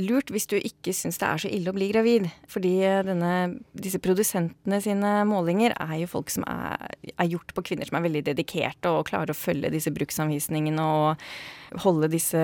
lurt 0.00 0.30
hvis 0.32 0.48
du 0.50 0.56
ikke 0.58 0.94
syns 0.96 1.20
det 1.20 1.28
er 1.28 1.42
så 1.42 1.50
ille 1.52 1.72
å 1.72 1.76
bli 1.76 1.88
gravid. 1.92 2.28
Fordi 2.50 2.74
denne, 3.06 3.32
disse 3.76 4.00
produsentene 4.02 4.80
sine 4.84 5.14
målinger 5.28 5.76
er 5.76 5.96
jo 6.02 6.10
folk 6.10 6.32
som 6.32 6.46
er, 6.48 6.94
er, 7.12 7.26
gjort 7.28 7.54
på 7.56 7.66
kvinner 7.70 7.88
som 7.88 7.98
er 7.98 8.06
veldig 8.06 8.24
dedikerte 8.30 8.92
og 8.92 9.08
klarer 9.10 9.34
å 9.34 9.38
følge 9.38 9.72
disse 9.74 9.92
bruksanvisningene 9.94 10.86
og 10.86 11.82
holde 11.84 12.10
disse 12.12 12.42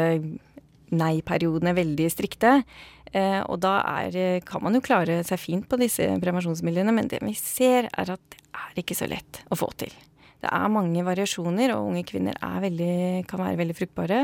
nei-periodene 0.88 1.75
veldig 1.76 2.09
strikte. 2.12 2.59
Eh, 3.12 3.40
og 3.45 3.61
da 3.64 3.78
er, 4.05 4.40
kan 4.49 4.64
man 4.64 4.76
jo 4.76 4.85
klare 4.85 5.21
seg 5.26 5.40
fint 5.40 5.69
på 5.69 5.78
disse 5.81 6.07
prevensjonsmidlene, 6.23 6.95
men 6.97 7.09
det 7.11 7.23
vi 7.25 7.35
ser 7.37 7.90
er 7.93 8.14
at 8.17 8.37
det 8.38 8.45
er 8.59 8.83
ikke 8.83 8.97
så 8.97 9.09
lett 9.09 9.43
å 9.52 9.59
få 9.59 9.71
til. 9.81 9.93
Det 10.38 10.50
er 10.55 10.71
mange 10.71 11.02
variasjoner, 11.07 11.73
og 11.75 11.90
unge 11.90 12.05
kvinner 12.07 12.37
veldig, 12.62 13.26
kan 13.28 13.43
være 13.43 13.59
veldig 13.59 13.76
fruktbare. 13.76 14.21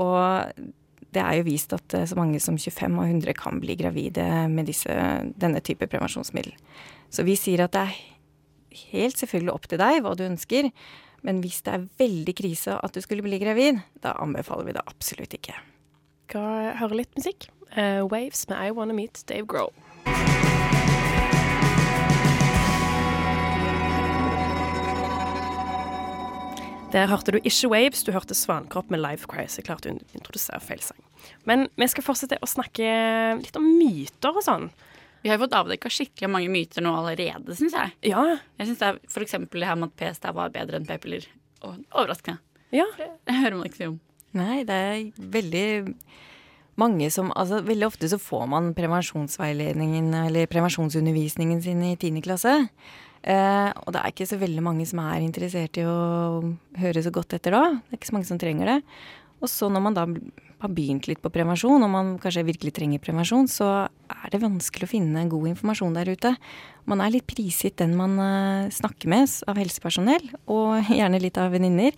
Og 0.00 0.72
det 1.14 1.22
er 1.22 1.38
jo 1.38 1.46
vist 1.46 1.72
at 1.76 1.94
så 2.10 2.18
mange 2.18 2.40
som 2.42 2.58
25 2.58 2.98
og 2.98 3.06
100 3.06 3.36
kan 3.38 3.60
bli 3.62 3.76
gravide 3.78 4.26
med 4.50 4.68
disse, 4.70 4.90
denne 5.40 5.62
type 5.64 5.86
prevensjonsmiddel. 5.90 6.52
Så 7.14 7.24
vi 7.26 7.36
sier 7.38 7.64
at 7.64 7.74
det 7.76 7.86
er 7.86 7.96
helt 8.92 9.20
selvfølgelig 9.20 9.54
opp 9.54 9.68
til 9.70 9.80
deg 9.80 10.02
hva 10.04 10.14
du 10.18 10.24
ønsker. 10.26 10.70
Men 11.24 11.40
hvis 11.40 11.62
det 11.64 11.72
er 11.72 11.86
veldig 12.02 12.34
krise 12.36 12.76
at 12.76 12.94
du 12.94 13.00
skulle 13.00 13.24
bli 13.24 13.40
gravid, 13.40 13.80
da 14.04 14.16
anbefaler 14.20 14.68
vi 14.68 14.76
det 14.76 14.84
absolutt 14.84 15.38
ikke. 15.38 15.56
Skal 16.28 16.74
høre 16.80 17.00
litt 17.00 17.16
musikk. 17.16 17.48
Uh, 17.74 18.04
Waves 18.10 18.44
med 18.50 18.60
I 18.60 18.74
Wanna 18.76 18.96
Meet 18.96 19.24
Dave 19.30 19.48
Grohl. 19.48 19.72
Der 26.94 27.08
hørte 27.10 27.32
du 27.34 27.40
ikke 27.42 27.68
Waves, 27.72 28.04
du 28.06 28.12
hørte 28.14 28.36
Svankropp 28.38 28.90
med 28.92 29.00
Life 29.02 29.26
Crisis. 29.26 29.58
Jeg 29.58 29.66
klarte 29.66 29.90
å 29.90 29.96
introdusere 30.14 30.60
feil 30.62 30.82
sang. 30.84 31.00
Men 31.48 31.66
vi 31.74 31.88
skal 31.90 32.04
fortsette 32.06 32.38
å 32.38 32.46
snakke 32.46 32.86
litt 33.40 33.56
om 33.58 33.66
myter 33.80 34.30
og 34.30 34.44
sånn. 34.46 34.68
Vi 35.24 35.30
har 35.30 35.38
jo 35.38 35.46
fått 35.46 35.56
avdekka 35.58 35.90
skikkelig 35.90 36.28
mange 36.30 36.52
myter 36.52 36.84
nå 36.84 36.92
allerede, 36.94 37.56
syns 37.58 37.74
jeg. 37.74 37.94
Ja. 38.12 38.22
Jeg 38.60 38.70
syns 38.70 38.84
f.eks. 39.10 39.34
det 39.50 39.66
her 39.66 39.80
med 39.80 39.90
at 39.90 39.96
p-stav 39.98 40.36
var 40.38 40.54
bedre 40.54 40.78
enn 40.78 40.86
p-piller. 40.86 41.26
Overraskende. 41.64 42.38
Ja. 42.76 42.86
Det 42.94 43.40
hører 43.40 43.58
man 43.58 43.66
ikke 43.66 43.80
si 43.80 43.88
om. 43.90 43.98
Nei, 44.38 44.62
det 44.68 44.78
er 44.78 45.28
veldig 45.34 45.66
mange 46.78 47.06
som 47.14 47.28
Altså 47.38 47.60
veldig 47.62 47.86
ofte 47.86 48.08
så 48.10 48.18
får 48.18 48.48
man 48.50 48.72
prevensjonsveiledningen 48.74 50.10
eller 50.24 50.50
prevensjonsundervisningen 50.50 51.62
sin 51.62 51.82
i 51.86 51.96
10. 51.96 52.22
klasse. 52.22 52.54
Eh, 53.24 53.70
og 53.72 53.94
det 53.94 54.00
er 54.00 54.12
ikke 54.12 54.28
så 54.28 54.38
veldig 54.40 54.62
mange 54.64 54.84
som 54.88 55.00
er 55.00 55.24
interessert 55.24 55.78
i 55.80 55.86
å 55.88 56.40
høre 56.80 57.04
så 57.04 57.12
godt 57.14 57.36
etter 57.38 57.56
da. 57.56 57.66
Det 57.80 57.94
er 57.94 58.00
ikke 58.00 58.10
så 58.10 58.16
mange 58.18 58.28
som 58.28 58.40
trenger 58.40 58.74
det. 58.74 58.80
Og 59.44 59.50
så 59.50 59.68
når 59.72 59.84
man 59.84 59.96
da 59.96 60.04
har 60.64 60.72
begynt 60.72 61.08
litt 61.08 61.20
på 61.20 61.32
prevensjon, 61.32 61.82
og 61.84 61.90
man 61.92 62.14
kanskje 62.20 62.46
virkelig 62.48 62.72
trenger 62.76 63.02
prevensjon, 63.02 63.48
så 63.50 63.68
er 64.08 64.32
det 64.32 64.40
vanskelig 64.44 64.86
å 64.86 64.92
finne 64.92 65.26
god 65.28 65.50
informasjon 65.50 65.96
der 65.96 66.12
ute. 66.14 66.32
Man 66.88 67.02
er 67.04 67.12
litt 67.12 67.26
prisgitt 67.28 67.76
den 67.80 67.96
man 67.98 68.16
uh, 68.20 68.72
snakker 68.72 69.10
med 69.12 69.28
av 69.50 69.60
helsepersonell, 69.60 70.30
og 70.48 70.88
gjerne 70.98 71.20
litt 71.20 71.40
av 71.40 71.52
venninner. 71.52 71.96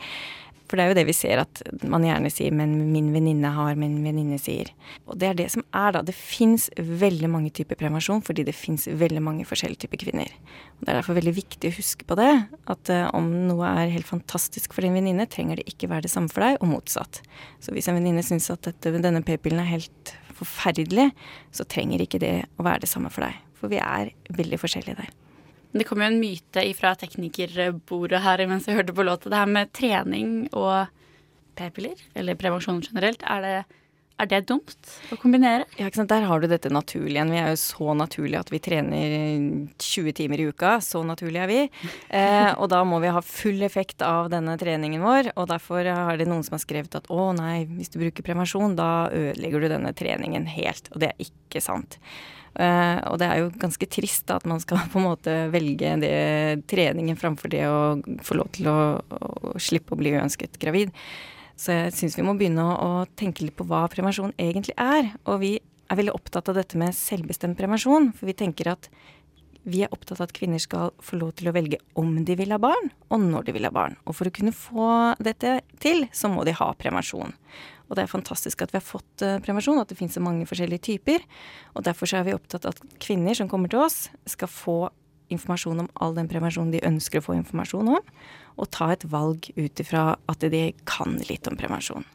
For 0.66 0.78
det 0.78 0.84
er 0.84 0.90
jo 0.90 0.96
det 0.98 1.06
vi 1.08 1.14
ser 1.14 1.42
at 1.42 1.62
man 1.86 2.04
gjerne 2.06 2.30
sier 2.32 2.50
'men 2.50 2.92
min 2.92 3.12
venninne 3.14 3.50
har', 3.54 3.76
'min 3.76 4.02
venninne 4.02 4.38
sier'. 4.38 4.70
Og 5.06 5.18
det 5.18 5.28
er 5.28 5.34
det 5.34 5.50
som 5.50 5.62
er, 5.72 5.92
da. 5.92 6.02
Det 6.02 6.14
fins 6.14 6.68
veldig 6.76 7.30
mange 7.30 7.50
typer 7.50 7.76
prevensjon 7.76 8.22
fordi 8.22 8.44
det 8.44 8.54
fins 8.54 8.86
veldig 8.86 9.22
mange 9.22 9.44
forskjellige 9.44 9.86
typer 9.86 9.98
kvinner. 9.98 10.30
Og 10.78 10.86
Det 10.86 10.88
er 10.88 11.00
derfor 11.00 11.14
veldig 11.14 11.34
viktig 11.34 11.70
å 11.70 11.76
huske 11.76 12.04
på 12.04 12.16
det. 12.16 12.48
At 12.66 12.90
uh, 12.90 13.10
om 13.14 13.48
noe 13.48 13.64
er 13.64 13.94
helt 13.94 14.06
fantastisk 14.06 14.72
for 14.72 14.82
din 14.82 14.94
venninne, 14.94 15.26
trenger 15.26 15.56
det 15.56 15.66
ikke 15.66 15.88
være 15.88 16.02
det 16.02 16.10
samme 16.10 16.28
for 16.28 16.40
deg, 16.42 16.58
og 16.60 16.68
motsatt. 16.68 17.22
Så 17.60 17.72
hvis 17.72 17.88
en 17.88 17.94
venninne 17.94 18.22
syns 18.22 18.50
at 18.50 18.62
dette, 18.62 19.00
denne 19.00 19.22
p-pillen 19.22 19.60
er 19.60 19.70
helt 19.70 20.16
forferdelig, 20.36 21.12
så 21.52 21.64
trenger 21.64 22.02
ikke 22.04 22.20
det 22.20 22.44
å 22.58 22.66
være 22.66 22.84
det 22.84 22.90
samme 22.92 23.10
for 23.10 23.24
deg. 23.24 23.38
For 23.56 23.72
vi 23.72 23.80
er 23.80 24.12
veldig 24.36 24.60
forskjellige 24.60 24.98
der. 24.98 25.25
Det 25.76 25.86
kom 25.88 26.00
jo 26.00 26.08
en 26.08 26.20
myte 26.20 26.62
fra 26.78 26.94
teknikerbordet 26.98 28.22
her 28.24 28.44
mens 28.48 28.68
jeg 28.68 28.78
hørte 28.78 28.94
på 28.96 29.04
låta. 29.06 29.30
Det 29.32 29.40
her 29.40 29.50
med 29.50 29.72
trening 29.76 30.30
og 30.56 30.86
p-piller, 31.56 32.00
eller 32.16 32.38
prevensjon 32.38 32.82
generelt. 32.84 33.24
Er 33.24 33.44
det, 33.44 33.80
er 34.16 34.28
det 34.30 34.38
dumt 34.48 34.92
å 35.12 35.18
kombinere? 35.20 35.66
Ja, 35.76 35.90
ikke 35.90 36.00
sant? 36.00 36.12
Der 36.12 36.24
har 36.28 36.40
du 36.40 36.48
dette 36.48 36.70
naturlige 36.72 37.18
igjen. 37.18 37.32
Vi 37.34 37.40
er 37.42 37.50
jo 37.52 37.58
så 37.60 37.96
naturlige 37.98 38.40
at 38.40 38.52
vi 38.52 38.60
trener 38.64 39.16
20 39.82 40.16
timer 40.16 40.40
i 40.40 40.46
uka. 40.48 40.76
Så 40.84 41.02
naturlige 41.04 41.44
er 41.44 41.50
vi. 41.50 41.58
Eh, 42.08 42.52
og 42.54 42.70
da 42.72 42.80
må 42.88 43.00
vi 43.04 43.12
ha 43.12 43.20
full 43.20 43.60
effekt 43.66 44.04
av 44.06 44.30
denne 44.32 44.56
treningen 44.60 45.04
vår. 45.04 45.34
Og 45.36 45.50
derfor 45.52 45.84
har 45.84 46.16
det 46.16 46.28
noen 46.30 46.46
som 46.46 46.56
har 46.56 46.64
skrevet 46.64 46.96
at 46.96 47.10
å 47.12 47.28
nei, 47.36 47.66
hvis 47.76 47.92
du 47.92 48.00
bruker 48.00 48.24
prevensjon, 48.24 48.78
da 48.78 49.10
ødelegger 49.12 49.66
du 49.66 49.70
denne 49.74 49.92
treningen 49.96 50.48
helt. 50.48 50.88
Og 50.94 51.04
det 51.04 51.12
er 51.12 51.28
ikke 51.28 51.64
sant. 51.64 52.00
Uh, 52.56 53.04
og 53.10 53.18
det 53.20 53.26
er 53.28 53.42
jo 53.42 53.50
ganske 53.60 53.84
trist 53.92 54.24
da, 54.30 54.38
at 54.40 54.48
man 54.48 54.62
skal 54.64 54.80
på 54.92 55.00
en 55.00 55.10
måte 55.10 55.36
velge 55.52 55.92
det, 56.00 56.16
treningen 56.72 57.18
framfor 57.20 57.52
det 57.52 57.66
å 57.68 57.80
få 58.24 58.40
lov 58.40 58.48
til 58.56 58.70
å, 58.72 58.78
å 58.96 59.56
slippe 59.60 59.92
å 59.92 60.00
bli 60.00 60.16
uønsket 60.16 60.56
gravid. 60.62 60.94
Så 61.56 61.72
jeg 61.72 61.94
syns 61.96 62.18
vi 62.18 62.24
må 62.26 62.36
begynne 62.36 62.64
å, 62.64 62.74
å, 62.76 63.04
tenke 63.16 63.46
litt 63.46 63.56
på 63.56 63.66
hva 63.68 63.86
prevensjon 63.92 64.34
egentlig 64.36 64.76
er. 64.76 65.14
Og 65.24 65.40
vi 65.40 65.52
er 65.56 66.00
veldig 66.00 66.14
opptatt 66.16 66.50
av 66.50 66.58
dette 66.58 66.78
med 66.80 66.96
selvbestemt 66.96 67.56
prevensjon, 67.58 68.10
for 68.16 68.28
vi 68.28 68.36
tenker 68.36 68.74
at 68.74 68.90
vi 69.66 69.80
er 69.82 69.90
opptatt 69.90 70.20
av 70.20 70.28
at 70.28 70.34
kvinner 70.36 70.60
skal 70.62 70.92
få 71.02 71.18
lov 71.18 71.32
til 71.38 71.50
å 71.50 71.54
velge 71.54 71.80
om 71.98 72.12
de 72.26 72.36
vil 72.38 72.52
ha 72.54 72.58
barn, 72.62 72.92
og 73.10 73.22
når 73.24 73.48
de 73.48 73.54
vil 73.56 73.66
ha 73.66 73.72
barn. 73.74 73.96
Og 74.06 74.14
for 74.14 74.28
å 74.28 74.34
kunne 74.34 74.54
få 74.54 74.90
dette 75.18 75.58
til, 75.82 76.06
så 76.14 76.30
må 76.30 76.44
de 76.46 76.54
ha 76.54 76.68
prevensjon. 76.78 77.34
Og 77.86 77.98
det 77.98 78.04
er 78.04 78.12
fantastisk 78.12 78.62
at 78.62 78.74
vi 78.74 78.78
har 78.78 78.86
fått 78.86 79.24
uh, 79.26 79.38
prevensjon, 79.42 79.80
at 79.82 79.90
det 79.90 79.98
finnes 79.98 80.14
så 80.14 80.22
mange 80.22 80.46
forskjellige 80.46 80.86
typer. 80.86 81.26
Og 81.74 81.86
derfor 81.86 82.10
er 82.14 82.26
vi 82.26 82.36
opptatt 82.36 82.66
av 82.66 82.76
at 82.76 82.96
kvinner 83.02 83.34
som 83.38 83.50
kommer 83.50 83.70
til 83.72 83.82
oss, 83.82 84.06
skal 84.30 84.50
få 84.50 84.78
informasjon 85.34 85.82
om 85.82 85.90
all 85.98 86.14
den 86.14 86.28
prevensjonen 86.30 86.70
de 86.74 86.84
ønsker 86.86 87.18
å 87.18 87.26
få 87.26 87.34
informasjon 87.40 87.96
om, 87.96 88.12
og 88.56 88.70
ta 88.74 88.90
et 88.92 89.04
valg 89.12 89.48
ut 89.56 89.82
ifra 89.82 90.14
at 90.28 90.44
de 90.52 90.68
kan 90.88 91.18
litt 91.28 91.48
om 91.48 91.58
prevensjon. 91.58 92.06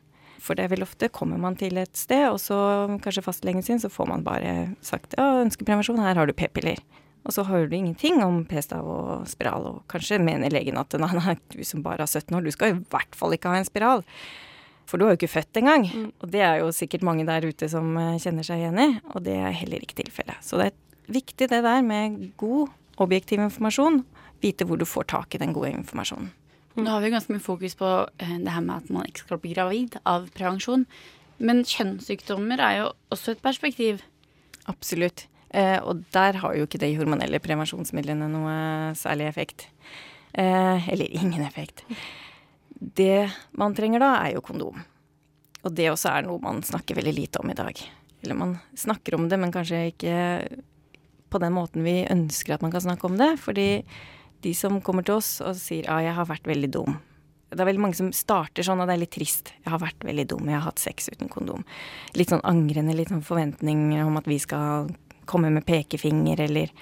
For 0.42 0.58
det 0.58 0.66
er 0.66 0.72
vel 0.74 0.86
ofte 0.86 1.12
kommer 1.14 1.38
man 1.38 1.56
til 1.60 1.78
et 1.78 1.94
sted, 1.98 2.26
og 2.32 2.40
så 2.42 2.58
kanskje 3.04 3.24
fastlegen 3.26 3.62
sin, 3.66 3.82
så 3.82 3.92
får 3.94 4.10
man 4.10 4.26
bare 4.26 4.72
sagt 4.86 5.14
ja, 5.18 5.44
ønsker 5.44 5.68
prevensjon, 5.68 6.02
her 6.02 6.18
har 6.18 6.30
du 6.30 6.34
p-piller. 6.34 6.82
Og 7.22 7.36
så 7.36 7.46
hører 7.46 7.68
du 7.70 7.76
ingenting 7.78 8.24
om 8.26 8.40
p-stav 8.50 8.88
og 8.90 9.28
spiral, 9.30 9.68
og 9.70 9.82
kanskje 9.92 10.18
mener 10.22 10.50
legen 10.54 10.80
at 10.82 10.98
nei, 10.98 11.12
nei, 11.20 11.36
du 11.54 11.62
som 11.68 11.84
bare 11.86 12.08
er 12.08 12.10
17 12.10 12.34
år, 12.34 12.42
du 12.42 12.56
skal 12.56 12.74
i 12.74 12.80
hvert 12.90 13.18
fall 13.18 13.38
ikke 13.38 13.52
ha 13.54 13.62
en 13.62 13.70
spiral. 13.70 14.02
For 14.90 14.98
du 14.98 15.06
har 15.06 15.14
jo 15.14 15.22
ikke 15.22 15.36
født 15.36 15.62
engang. 15.62 15.86
Mm. 15.88 16.08
Og 16.20 16.32
det 16.34 16.42
er 16.44 16.64
jo 16.64 16.72
sikkert 16.76 17.06
mange 17.06 17.28
der 17.30 17.46
ute 17.46 17.70
som 17.72 17.94
eh, 18.02 18.18
kjenner 18.20 18.48
seg 18.48 18.64
igjen 18.64 18.82
i, 18.82 18.90
og 19.14 19.22
det 19.28 19.38
er 19.38 19.54
heller 19.56 19.86
ikke 19.86 20.02
tilfellet. 20.02 20.42
Så 20.44 20.58
det 20.60 20.72
er 20.72 21.14
viktig 21.22 21.48
det 21.54 21.62
der 21.64 21.86
med 21.86 22.18
god, 22.42 22.74
objektiv 23.02 23.40
informasjon. 23.46 24.02
Vite 24.42 24.66
hvor 24.68 24.80
du 24.80 24.88
får 24.90 25.10
tak 25.14 25.36
i 25.36 25.42
den 25.42 25.54
gode 25.56 25.74
informasjonen. 25.74 26.32
Nå 26.80 26.88
har 26.88 27.02
vi 27.04 27.10
jo 27.10 27.16
ganske 27.18 27.34
mye 27.34 27.44
fokus 27.44 27.76
på 27.76 27.88
eh, 28.24 28.38
det 28.40 28.54
her 28.54 28.64
med 28.64 28.78
at 28.78 28.94
man 28.94 29.10
ikke 29.10 29.26
skal 29.26 29.42
bli 29.44 29.52
gravid 29.56 29.98
av 30.08 30.30
prevensjon. 30.36 30.86
Men 31.42 31.66
kjønnssykdommer 31.68 32.62
er 32.64 32.78
jo 32.80 32.88
også 33.12 33.36
et 33.36 33.44
perspektiv. 33.44 34.06
Absolutt. 34.72 35.26
Eh, 35.52 35.78
og 35.84 36.06
der 36.16 36.40
har 36.40 36.56
jo 36.56 36.68
ikke 36.68 36.80
de 36.80 36.94
hormonelle 36.96 37.42
prevensjonsmidlene 37.44 38.30
noe 38.32 38.56
særlig 38.96 39.28
effekt. 39.28 39.68
Eh, 40.32 40.90
eller 40.94 41.12
ingen 41.12 41.44
effekt. 41.44 41.84
Det 42.80 43.28
man 43.60 43.76
trenger 43.76 44.02
da, 44.02 44.14
er 44.24 44.38
jo 44.38 44.46
kondom. 44.46 44.80
Og 45.62 45.76
det 45.76 45.92
også 45.92 46.16
er 46.16 46.26
noe 46.26 46.42
man 46.42 46.64
snakker 46.66 46.98
veldig 46.98 47.14
lite 47.18 47.42
om 47.44 47.52
i 47.52 47.58
dag. 47.58 47.84
Eller 48.24 48.38
man 48.38 48.56
snakker 48.78 49.18
om 49.18 49.28
det, 49.30 49.38
men 49.42 49.52
kanskje 49.54 49.90
ikke 49.92 50.16
på 51.32 51.40
den 51.42 51.54
måten 51.56 51.84
vi 51.86 52.02
ønsker 52.10 52.56
at 52.56 52.64
man 52.64 52.72
kan 52.74 52.84
snakke 52.88 53.10
om 53.10 53.20
det. 53.20 53.34
Fordi 53.44 53.84
de 54.44 54.54
som 54.58 54.80
kommer 54.84 55.06
til 55.08 55.20
oss 55.20 55.40
og 55.44 55.56
sier 55.60 55.88
ja, 55.88 56.00
jeg 56.04 56.18
har 56.18 56.30
vært 56.30 56.50
veldig 56.50 56.72
dum. 56.74 56.98
Det 57.52 57.60
er 57.60 57.68
veldig 57.68 57.84
mange 57.84 58.00
som 58.00 58.14
starter 58.16 58.64
sånn, 58.64 58.80
og 58.80 58.88
det 58.88 58.96
er 58.96 59.02
litt 59.02 59.12
trist. 59.12 59.52
Jeg 59.60 59.74
har 59.74 59.82
vært 59.82 60.06
veldig 60.08 60.26
dum, 60.32 60.48
jeg 60.48 60.56
har 60.56 60.70
hatt 60.70 60.80
sex 60.80 61.10
uten 61.12 61.32
kondom. 61.32 61.66
Litt 62.16 62.32
sånn 62.32 62.44
angrende, 62.48 62.96
litt 62.96 63.12
sånn 63.12 63.26
forventning 63.28 63.90
om 64.06 64.20
at 64.22 64.30
vi 64.30 64.38
skal 64.40 64.88
komme 65.30 65.52
med 65.54 65.68
pekefinger, 65.68 66.48
eller 66.48 66.74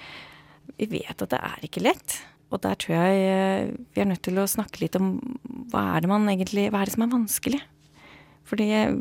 Vi 0.78 0.86
vet 0.86 1.22
at 1.22 1.32
det 1.32 1.38
er 1.42 1.64
ikke 1.66 1.82
lett. 1.82 2.20
Og 2.50 2.60
der 2.62 2.76
tror 2.78 2.94
jeg 2.94 3.22
eh, 3.26 3.70
vi 3.94 4.00
er 4.00 4.06
nødt 4.06 4.22
til 4.22 4.38
å 4.38 4.46
snakke 4.48 4.84
litt 4.84 4.96
om 4.98 5.16
hva 5.70 5.96
er 5.96 6.04
det 6.04 6.10
man 6.10 6.28
egentlig 6.30 6.68
Hva 6.70 6.82
er 6.82 6.88
det 6.88 6.94
som 6.94 7.04
er 7.04 7.12
vanskelig? 7.12 7.60
Fordi 8.46 8.68
eh, 8.74 8.94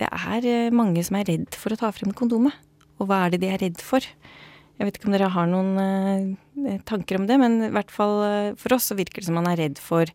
det 0.00 0.08
er 0.08 0.46
eh, 0.46 0.74
mange 0.74 1.02
som 1.06 1.18
er 1.18 1.26
redd 1.28 1.58
for 1.58 1.74
å 1.74 1.80
ta 1.80 1.90
frem 1.94 2.14
kondomet. 2.16 2.54
Og 3.00 3.10
hva 3.10 3.24
er 3.24 3.34
det 3.34 3.42
de 3.42 3.50
er 3.50 3.62
redd 3.62 3.82
for? 3.82 4.06
Jeg 4.76 4.88
vet 4.88 4.98
ikke 4.98 5.08
om 5.08 5.14
dere 5.16 5.32
har 5.32 5.46
noen 5.48 5.70
eh, 5.80 6.80
tanker 6.88 7.20
om 7.20 7.28
det, 7.28 7.38
men 7.40 7.60
i 7.68 7.72
hvert 7.72 7.92
fall 7.92 8.18
eh, 8.26 8.48
for 8.60 8.76
oss 8.76 8.90
så 8.90 8.96
virker 8.98 9.22
det 9.22 9.30
som 9.30 9.38
man 9.38 9.48
er 9.48 9.60
redd 9.62 9.80
for 9.80 10.10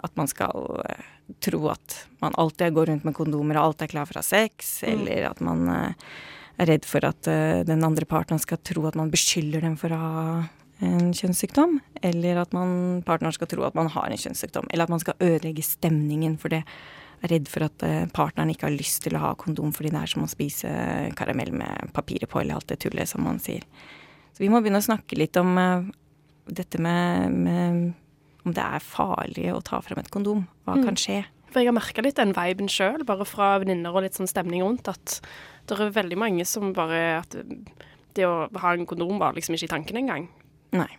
at 0.00 0.14
man 0.16 0.30
skal 0.30 0.80
eh, 0.88 1.08
tro 1.44 1.66
at 1.72 1.98
man 2.24 2.36
alltid 2.40 2.72
går 2.72 2.88
rundt 2.92 3.04
med 3.04 3.16
kondomer 3.16 3.58
og 3.58 3.70
alltid 3.70 3.88
er 3.88 3.92
klar 3.92 4.08
for 4.08 4.18
å 4.18 4.22
ha 4.22 4.26
sex, 4.26 4.78
eller 4.88 5.28
at 5.28 5.42
man 5.44 5.68
eh, 5.68 6.08
er 6.62 6.70
redd 6.72 6.88
for 6.88 7.04
at 7.08 7.28
eh, 7.30 7.60
den 7.68 7.84
andre 7.84 8.08
partneren 8.08 8.42
skal 8.42 8.60
tro 8.64 8.86
at 8.88 8.98
man 8.98 9.12
beskylder 9.12 9.64
dem 9.64 9.76
for 9.80 9.92
å 9.92 10.00
ha 10.00 10.26
en 10.82 11.12
kjønnssykdom, 11.14 11.76
eller 12.02 12.40
at 12.42 12.56
man, 12.56 13.02
partneren 13.06 13.34
skal 13.36 13.50
tro 13.50 13.62
at 13.68 13.76
man 13.78 13.92
har 13.92 14.10
en 14.10 14.18
kjønnssykdom, 14.18 14.66
eller 14.70 14.88
at 14.88 14.94
man 14.96 15.02
skal 15.02 15.20
ødelegge 15.22 15.62
stemningen 15.62 16.34
for 16.42 16.54
det. 16.54 16.64
Er 17.22 17.30
redd 17.36 17.48
for 17.50 17.66
at 17.68 17.84
eh, 17.86 18.04
partneren 18.10 18.50
ikke 18.50 18.66
har 18.66 18.74
lyst 18.74 19.04
til 19.04 19.16
å 19.16 19.22
ha 19.22 19.32
kondom 19.38 19.70
fordi 19.74 19.92
det 19.94 20.00
er 20.00 20.10
som 20.10 20.24
å 20.24 20.30
spise 20.30 20.70
karamell 21.18 21.52
med 21.54 21.92
papiret 21.94 22.30
på, 22.30 22.40
eller 22.40 22.58
alt 22.58 22.70
det 22.72 22.80
tullet 22.82 23.10
som 23.10 23.22
man 23.26 23.38
sier. 23.42 23.62
Så 24.32 24.42
vi 24.42 24.50
må 24.50 24.62
begynne 24.62 24.80
å 24.82 24.88
snakke 24.88 25.18
litt 25.20 25.38
om 25.40 25.54
eh, 25.60 25.90
dette 26.50 26.80
med, 26.82 27.36
med 27.44 27.92
om 28.42 28.56
det 28.56 28.64
er 28.64 28.82
farlig 28.82 29.46
å 29.54 29.62
ta 29.62 29.78
frem 29.84 30.00
et 30.02 30.10
kondom. 30.10 30.46
Hva 30.66 30.80
kan 30.82 30.98
skje? 30.98 31.22
For 31.52 31.60
jeg 31.60 31.68
har 31.68 31.76
merka 31.76 32.02
litt 32.02 32.18
den 32.18 32.32
viben 32.34 32.70
sjøl, 32.72 33.04
bare 33.06 33.26
fra 33.28 33.54
venninner 33.62 33.94
og 33.94 34.06
litt 34.06 34.16
sånn 34.16 34.30
stemning 34.30 34.64
rundt, 34.64 34.88
at 34.88 35.20
det 35.68 35.76
er 35.76 35.92
veldig 35.94 36.18
mange 36.18 36.46
som 36.48 36.72
bare 36.74 37.20
At 37.20 37.36
det 38.16 38.26
å 38.26 38.48
ha 38.60 38.72
en 38.74 38.88
kondom 38.88 39.20
var 39.20 39.36
liksom 39.36 39.54
ikke 39.56 39.68
i 39.68 39.72
tanken 39.72 40.00
engang. 40.02 40.26
Nei. 40.76 40.90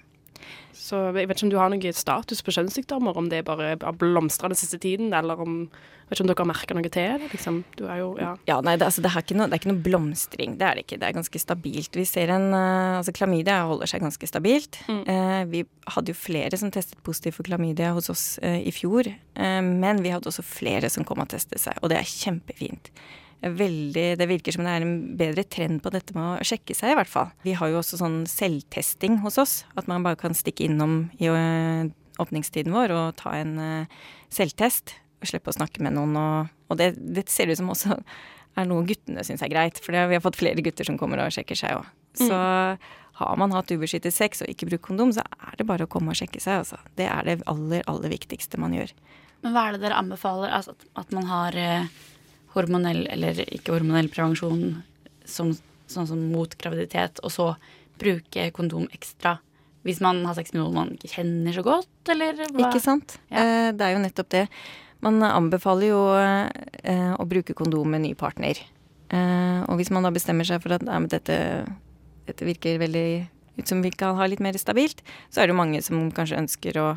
Så 0.74 1.00
jeg 1.14 1.30
vet 1.30 1.38
ikke 1.38 1.48
om 1.48 1.54
du 1.54 1.60
har 1.62 1.72
noe 1.72 1.96
status 1.96 2.44
på 2.44 2.54
kjønnssykdommer, 2.56 3.18
om 3.18 3.30
det 3.32 3.46
bare 3.48 3.76
har 3.80 3.98
blomstra 3.98 4.50
den 4.52 4.60
siste 4.60 4.80
tiden, 4.82 5.14
eller 5.16 5.40
om 5.40 5.68
jeg 6.04 6.10
vet 6.10 6.18
ikke 6.20 6.24
om 6.26 6.30
dere 6.30 6.44
har 6.44 6.50
merka 6.50 6.76
noe 6.76 6.90
til 6.92 7.22
det, 7.22 7.30
liksom. 7.32 7.60
Du 7.80 7.86
er 7.88 8.02
jo 8.02 8.10
Ja. 8.20 8.34
Ja, 8.46 8.60
nei, 8.62 8.76
det, 8.76 8.86
altså, 8.86 9.02
det, 9.02 9.10
er 9.16 9.38
noe, 9.38 9.48
det 9.48 9.56
er 9.56 9.62
ikke 9.62 9.72
noe 9.72 9.84
blomstring. 9.86 10.58
Det 10.60 10.68
er 10.68 10.76
det 10.76 10.84
ikke. 10.84 11.00
Det 11.00 11.08
er 11.08 11.16
ganske 11.16 11.40
stabilt. 11.40 11.96
Vi 11.96 12.06
ser 12.06 12.30
en 12.30 12.54
eh, 12.54 12.98
Altså, 13.00 13.14
klamydia 13.16 13.64
holder 13.66 13.90
seg 13.90 14.04
ganske 14.04 14.28
stabilt. 14.28 14.82
Eh, 14.90 15.44
vi 15.50 15.64
hadde 15.96 16.12
jo 16.12 16.20
flere 16.20 16.60
som 16.60 16.70
testet 16.72 17.02
positivt 17.08 17.40
for 17.40 17.48
klamydia 17.48 17.94
hos 17.96 18.12
oss 18.12 18.38
eh, 18.44 18.60
i 18.68 18.72
fjor. 18.76 19.08
Eh, 19.08 19.62
men 19.64 20.04
vi 20.04 20.12
hadde 20.14 20.30
også 20.30 20.44
flere 20.46 20.92
som 20.92 21.08
kom 21.08 21.24
og 21.24 21.32
testet 21.32 21.64
seg, 21.64 21.80
og 21.82 21.90
det 21.90 22.02
er 22.02 22.12
kjempefint. 22.12 22.92
Veldig, 23.44 24.06
det 24.20 24.28
virker 24.30 24.56
som 24.56 24.64
det 24.64 24.72
er 24.72 24.86
en 24.86 24.94
bedre 25.20 25.44
trend 25.44 25.82
på 25.84 25.92
dette 25.92 26.16
med 26.16 26.24
å 26.24 26.46
sjekke 26.48 26.76
seg, 26.78 26.94
i 26.94 26.96
hvert 26.96 27.12
fall. 27.12 27.32
Vi 27.44 27.56
har 27.60 27.72
jo 27.72 27.82
også 27.82 28.00
sånn 28.00 28.22
selvtesting 28.30 29.18
hos 29.26 29.40
oss. 29.42 29.56
At 29.76 29.90
man 29.92 30.06
bare 30.06 30.20
kan 30.20 30.36
stikke 30.38 30.64
innom 30.70 31.10
i 31.20 31.28
eh, 31.28 31.90
åpningstiden 32.24 32.72
vår 32.72 32.94
og 32.96 33.18
ta 33.20 33.36
en 33.42 33.58
eh, 33.60 33.98
selvtest. 34.32 34.96
Og 35.20 35.28
slippe 35.28 35.52
å 35.52 35.58
snakke 35.58 35.84
med 35.84 35.98
noen. 35.98 36.16
Og, 36.20 36.54
og 36.72 36.80
det, 36.80 36.94
det 36.96 37.28
ser 37.32 37.52
ut 37.52 37.60
som 37.60 37.72
også 37.74 38.00
er 38.60 38.70
noe 38.70 38.86
guttene 38.88 39.26
syns 39.28 39.44
er 39.44 39.52
greit. 39.52 39.82
For 39.84 39.96
det, 39.96 40.06
vi 40.08 40.18
har 40.20 40.24
fått 40.24 40.40
flere 40.40 40.64
gutter 40.64 40.88
som 40.88 41.00
kommer 41.02 41.26
og 41.26 41.36
sjekker 41.36 41.60
seg 41.60 41.82
òg. 41.82 41.92
Så 42.24 42.38
har 43.20 43.38
man 43.38 43.54
hatt 43.54 43.72
ubeskyttet 43.74 44.14
sex 44.14 44.42
og 44.44 44.50
ikke 44.50 44.68
brukt 44.72 44.86
kondom, 44.88 45.12
så 45.14 45.26
er 45.38 45.60
det 45.60 45.68
bare 45.70 45.86
å 45.86 45.92
komme 45.92 46.14
og 46.14 46.18
sjekke 46.18 46.42
seg. 46.42 46.64
Altså. 46.64 46.80
Det 46.98 47.06
er 47.10 47.28
det 47.28 47.38
aller, 47.50 47.84
aller 47.90 48.14
viktigste 48.14 48.62
man 48.62 48.74
gjør. 48.78 48.94
Men 49.44 49.56
hva 49.56 49.68
er 49.68 49.76
det 49.76 49.84
dere 49.84 50.00
anbefaler? 50.00 50.54
Altså 50.56 50.74
at, 50.78 50.86
at 51.04 51.14
man 51.16 51.28
har 51.30 51.58
eh, 51.60 51.92
hormonell 52.54 53.06
eller 53.12 53.40
ikke 53.46 53.74
hormonell 53.76 54.10
prevensjon 54.14 54.84
som, 55.26 55.54
sånn 55.90 56.10
som 56.10 56.22
mot 56.34 56.54
graviditet, 56.60 57.22
og 57.24 57.34
så 57.34 57.54
bruke 58.02 58.50
kondom 58.56 58.88
ekstra 58.94 59.38
hvis 59.84 60.00
man 60.04 60.22
har 60.24 60.36
sex 60.38 60.54
med 60.54 60.62
noen 60.62 60.78
man 60.78 60.92
ikke 60.96 61.12
kjenner 61.18 61.56
så 61.56 61.64
godt, 61.66 61.92
eller 62.14 62.38
hva? 62.40 62.70
Ikke 62.70 62.80
sant? 62.80 63.18
Ja. 63.28 63.42
Eh, 63.44 63.70
det 63.76 63.84
er 63.84 63.98
jo 63.98 64.04
nettopp 64.04 64.30
det. 64.32 64.46
Man 65.04 65.20
anbefaler 65.28 65.90
jo 65.90 66.02
eh, 66.16 67.12
å 67.20 67.26
bruke 67.28 67.56
kondom 67.58 67.92
med 67.92 68.06
ny 68.06 68.14
partner. 68.16 68.62
Eh, 69.12 69.60
og 69.68 69.76
hvis 69.80 69.92
man 69.92 70.08
da 70.08 70.14
bestemmer 70.16 70.48
seg 70.48 70.64
for 70.64 70.78
at 70.78 70.86
nei, 70.88 71.02
dette, 71.12 71.36
dette 72.30 72.48
virker 72.48 72.80
veldig 72.80 73.08
ut 73.60 73.70
som 73.70 73.84
vi 73.84 73.92
kan 73.94 74.16
ha 74.18 74.30
litt 74.30 74.42
mer 74.44 74.56
stabilt, 74.58 75.04
så 75.30 75.44
er 75.44 75.50
det 75.50 75.54
jo 75.54 75.60
mange 75.60 75.84
som 75.86 76.08
kanskje 76.16 76.40
ønsker 76.40 76.80
å 76.80 76.88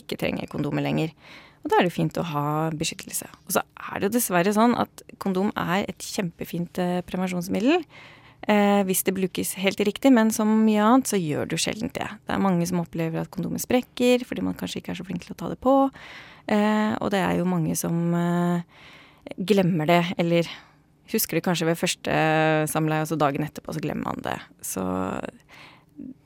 ikke 0.00 0.16
trenge 0.18 0.48
kondomer 0.50 0.84
lenger. 0.86 1.12
Og 1.60 1.68
da 1.68 1.80
er 1.80 1.86
det 1.86 1.92
fint 1.94 2.16
å 2.16 2.24
ha 2.30 2.44
beskyttelse. 2.72 3.28
Og 3.46 3.56
så 3.56 3.62
er 3.62 4.00
det 4.00 4.08
jo 4.08 4.14
dessverre 4.16 4.54
sånn 4.56 4.76
at 4.80 5.02
kondom 5.20 5.52
er 5.58 5.84
et 5.90 6.06
kjempefint 6.06 6.80
eh, 6.80 7.00
prevensjonsmiddel. 7.08 7.84
Eh, 8.48 8.80
hvis 8.88 9.04
det 9.04 9.12
brukes 9.18 9.52
helt 9.60 9.82
riktig, 9.84 10.12
men 10.16 10.32
som 10.32 10.48
mye 10.64 10.80
annet 10.80 11.10
så 11.10 11.20
gjør 11.20 11.50
du 11.50 11.58
sjelden 11.60 11.92
det. 11.92 12.08
Det 12.24 12.32
er 12.32 12.40
mange 12.40 12.64
som 12.68 12.80
opplever 12.80 13.20
at 13.20 13.32
kondomet 13.34 13.60
sprekker 13.60 14.24
fordi 14.24 14.46
man 14.46 14.56
kanskje 14.56 14.80
ikke 14.80 14.94
er 14.94 15.00
så 15.02 15.06
flink 15.06 15.26
til 15.26 15.36
å 15.36 15.40
ta 15.42 15.50
det 15.52 15.60
på. 15.60 15.74
Eh, 16.48 16.96
og 16.96 17.12
det 17.12 17.20
er 17.20 17.36
jo 17.38 17.50
mange 17.50 17.76
som 17.76 18.16
eh, 18.16 18.64
glemmer 19.36 19.90
det, 19.90 20.02
eller 20.18 20.48
husker 21.12 21.36
det 21.36 21.44
kanskje 21.44 21.68
ved 21.68 21.78
første 21.78 22.16
samleie, 22.70 23.04
og 23.04 23.10
så 23.10 23.18
dagen 23.20 23.44
etterpå 23.44 23.74
så 23.76 23.82
glemmer 23.84 24.08
man 24.08 24.24
det. 24.24 24.38
Så 24.64 24.82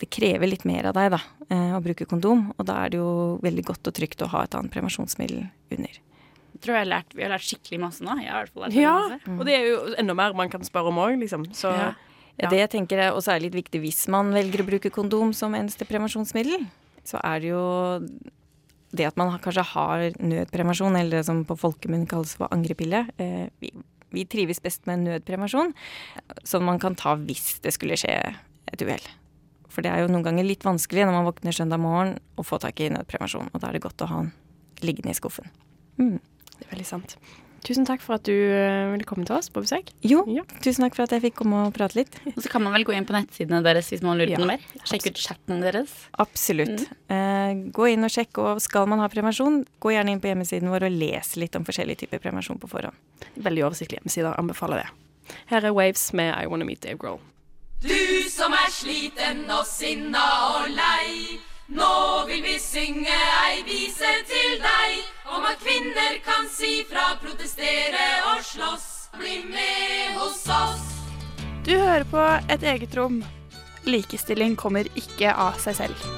det 0.00 0.08
krever 0.10 0.48
litt 0.50 0.64
mer 0.68 0.86
av 0.90 0.94
deg, 0.96 1.10
da, 1.16 1.20
eh, 1.50 1.72
å 1.76 1.82
bruke 1.84 2.06
kondom. 2.06 2.46
Og 2.58 2.66
da 2.66 2.84
er 2.84 2.90
det 2.94 2.98
jo 3.00 3.38
veldig 3.42 3.64
godt 3.64 3.90
og 3.90 3.94
trygt 3.94 4.22
å 4.24 4.28
ha 4.34 4.42
et 4.44 4.54
annet 4.54 4.72
prevensjonsmiddel 4.74 5.44
under. 5.76 6.00
Jeg 6.54 6.60
tror 6.62 6.74
jeg 6.76 6.84
har 6.86 6.90
lært, 6.92 7.14
vi 7.14 7.22
har 7.26 7.30
lært 7.34 7.46
skikkelig 7.48 7.80
masse 7.82 8.00
nå. 8.06 8.14
Jeg 8.22 8.30
har 8.30 8.42
i 8.42 8.46
hvert 8.46 8.54
fall 8.54 8.62
lært 8.68 8.78
Ja, 8.80 8.96
masse. 9.10 9.38
og 9.40 9.44
det 9.46 9.54
er 9.58 9.64
jo 9.68 9.94
enda 9.98 10.14
mer 10.14 10.34
man 10.34 10.48
kan 10.48 10.60
spørre 10.62 10.88
om 10.92 10.96
òg, 11.02 11.18
liksom. 11.20 11.46
Så 11.52 11.72
Ja. 11.76 11.94
Ja. 12.36 12.48
Det 12.50 12.58
jeg 12.58 12.70
tenker 12.70 12.98
er 12.98 13.12
også 13.12 13.30
er 13.36 13.40
litt 13.44 13.54
viktig 13.54 13.80
hvis 13.80 14.08
man 14.08 14.32
velger 14.32 14.64
å 14.64 14.66
bruke 14.66 14.90
kondom 14.90 15.32
som 15.32 15.54
eneste 15.54 15.86
prevensjonsmiddel, 15.86 16.66
så 17.04 17.20
er 17.22 17.38
det 17.40 17.50
jo 17.52 18.00
det 18.94 19.06
at 19.06 19.16
man 19.16 19.38
kanskje 19.38 19.64
har 19.64 20.10
nødprevensjon, 20.18 20.96
eller 20.98 21.18
det 21.18 21.26
som 21.26 21.44
på 21.44 21.56
folkemunne 21.58 22.08
kalles 22.08 22.34
for 22.38 22.48
angrepille. 22.54 23.04
Eh, 23.18 23.48
vi, 23.60 23.70
vi 24.14 24.24
trives 24.24 24.60
best 24.62 24.86
med 24.86 25.04
nødprevensjon, 25.04 25.72
som 26.46 26.64
man 26.64 26.78
kan 26.82 26.94
ta 26.98 27.14
hvis 27.14 27.60
det 27.62 27.72
skulle 27.74 27.98
skje 27.98 28.14
et 28.72 28.82
uhell. 28.82 29.06
For 29.74 29.82
det 29.82 29.90
er 29.90 30.04
jo 30.04 30.10
noen 30.12 30.22
ganger 30.26 30.46
litt 30.46 30.62
vanskelig 30.66 31.04
når 31.08 31.16
man 31.18 31.26
våkner 31.28 31.56
søndag 31.56 31.80
morgen 31.82 32.16
å 32.38 32.44
få 32.46 32.60
tak 32.62 32.78
i 32.84 32.92
nødprevensjon, 32.94 33.50
og 33.52 33.60
da 33.60 33.68
er 33.72 33.78
det 33.78 33.82
godt 33.86 34.04
å 34.06 34.10
ha 34.12 34.20
den 34.22 34.30
liggende 34.86 35.10
i 35.10 35.18
skuffen. 35.18 35.50
Mm. 35.98 36.20
det 36.58 36.68
er 36.68 36.70
veldig 36.76 36.86
sant. 36.86 37.16
Tusen 37.64 37.86
takk 37.88 38.02
for 38.04 38.18
at 38.18 38.26
du 38.28 38.34
eh, 38.34 38.90
ville 38.92 39.06
komme 39.08 39.24
til 39.24 39.38
oss 39.38 39.46
på 39.48 39.62
besøk. 39.64 39.88
Jo, 40.04 40.18
Ja. 40.28 40.42
tusen 40.60 40.84
takk 40.84 40.94
for 40.98 41.06
at 41.06 41.14
jeg 41.16 41.22
fikk 41.24 41.38
komme 41.38 41.62
og 41.64 41.72
prate 41.72 41.96
litt. 41.96 42.18
Og 42.34 42.42
så 42.44 42.50
kan 42.52 42.60
man 42.62 42.74
vel 42.76 42.84
gå 42.84 42.92
inn 42.92 43.06
på 43.08 43.14
nettsidene 43.16 43.62
deres 43.64 43.88
hvis 43.88 44.02
man 44.04 44.18
lurer 44.20 44.34
Ja, 44.34 44.36
på 44.36 44.44
noe 44.44 44.50
mer. 44.58 44.66
Sjekke 44.84 45.08
ut 45.14 45.22
chatten 45.22 45.62
deres. 45.64 45.94
Absolutt. 46.20 46.84
Eh, 47.08 47.54
gå 47.72 47.88
inn 47.94 48.04
og 48.04 48.12
sjekk, 48.12 48.36
og 48.44 48.60
skal 48.60 48.84
man 48.92 49.00
ha 49.00 49.08
prevensjon, 49.08 49.62
gå 49.80 49.94
gjerne 49.96 50.12
inn 50.12 50.20
på 50.20 50.28
hjemmesiden 50.28 50.68
vår 50.68 50.90
og 50.90 50.98
les 51.00 51.32
litt 51.40 51.56
om 51.56 51.64
forskjellige 51.64 52.04
typer 52.04 52.20
prevensjon 52.20 52.60
på 52.60 52.68
forhånd. 52.68 53.00
Veldig 53.40 53.64
oversiktlig 53.70 54.02
hjemmeside. 54.02 54.36
Anbefaler 54.36 54.84
det. 54.84 55.34
Her 55.48 55.64
er 55.64 55.72
Waves 55.72 56.10
med 56.12 56.34
I 56.36 56.44
Wanna 56.52 56.68
Meet 56.68 56.84
Dave 56.84 57.00
Grohl. 57.00 57.16
Du 57.84 58.28
som 58.32 58.54
er 58.56 58.70
sliten 58.72 59.42
og 59.52 59.66
sinna 59.68 60.22
og 60.54 60.70
lei. 60.72 61.36
Nå 61.76 61.88
vil 62.30 62.40
vi 62.40 62.54
synge 62.56 63.12
ei 63.42 63.58
vise 63.66 64.12
til 64.24 64.54
deg 64.62 65.02
om 65.28 65.44
at 65.44 65.60
kvinner 65.60 66.16
kan 66.24 66.48
si 66.48 66.78
fra, 66.88 67.10
protestere 67.20 68.06
og 68.30 68.40
slåss. 68.40 68.86
Bli 69.20 69.36
med 69.50 70.16
hos 70.16 70.40
oss. 70.48 70.88
Du 71.66 71.74
hører 71.76 72.08
på 72.08 72.24
Et 72.56 72.66
eget 72.72 72.96
rom. 72.96 73.20
Likestilling 73.84 74.56
kommer 74.56 74.88
ikke 74.96 75.36
av 75.36 75.60
seg 75.60 75.76
selv. 75.82 76.08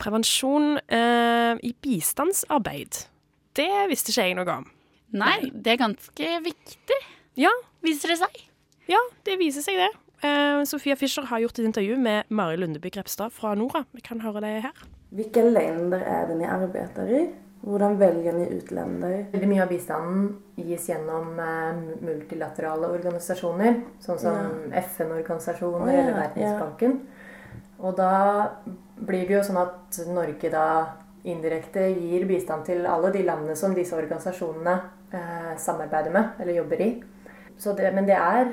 Prevensjon 0.00 0.78
eh, 0.88 1.60
i 1.60 1.76
bistandsarbeid. 1.76 3.04
Det 3.52 3.72
visste 3.92 4.16
ikke 4.16 4.28
jeg 4.30 4.40
noe 4.40 4.60
om. 4.62 4.68
Nei, 5.12 5.50
det 5.52 5.74
er 5.74 5.82
ganske 5.84 6.36
viktig, 6.48 7.02
Ja, 7.40 7.50
viser 7.80 8.12
det 8.12 8.20
seg. 8.20 8.40
ja 8.90 9.00
det 9.24 9.38
viser 9.40 9.64
seg 9.64 9.78
det. 9.80 9.90
Uh, 10.20 10.60
Sofia 10.68 10.96
Fischer 11.00 11.24
har 11.30 11.40
gjort 11.40 11.58
et 11.58 11.64
intervju 11.64 11.94
med 11.96 12.28
Mari 12.28 12.58
Lundeby 12.60 12.90
Grepstad 12.92 13.32
fra 13.32 13.54
Nora. 13.56 13.86
Vi 13.96 14.02
kan 14.04 14.20
høre 14.20 14.42
det 14.44 14.58
her. 14.66 14.82
Hvilke 15.16 15.46
länder 15.46 16.02
er 16.04 16.26
det 16.28 16.36
dere 16.42 16.58
arbeider 16.58 17.12
i? 17.16 17.22
Hvordan 17.64 17.96
velger 18.00 18.36
dere 18.36 18.58
utlender? 18.58 19.14
Veldig 19.32 19.48
mye 19.48 19.62
av 19.64 19.72
bistanden 19.72 20.26
gis 20.60 20.88
gjennom 20.90 21.40
eh, 21.40 21.80
multilaterale 22.04 22.88
organisasjoner, 22.92 23.80
sånn 24.04 24.20
som 24.20 24.70
FN-organisasjoner 24.80 25.84
oh, 25.86 25.92
ja, 25.92 26.02
eller 26.04 26.18
Verdensbanken. 26.20 26.98
Og 27.80 27.96
da 27.96 28.12
blir 29.00 29.24
det 29.28 29.38
jo 29.38 29.44
sånn 29.48 29.60
at 29.60 30.00
Norge 30.08 30.52
da 30.52 30.66
indirekte 31.28 31.86
gir 31.94 32.24
bistand 32.28 32.68
til 32.68 32.84
alle 32.88 33.12
de 33.16 33.24
landene 33.24 33.56
som 33.56 33.76
disse 33.76 33.96
organisasjonene 33.96 34.76
eh, 35.12 35.54
samarbeider 35.60 36.12
med 36.16 36.40
eller 36.40 36.60
jobber 36.60 36.84
i. 36.84 36.90
Så 37.60 37.74
det, 37.76 37.90
men 37.94 38.06
det 38.08 38.16
er 38.16 38.46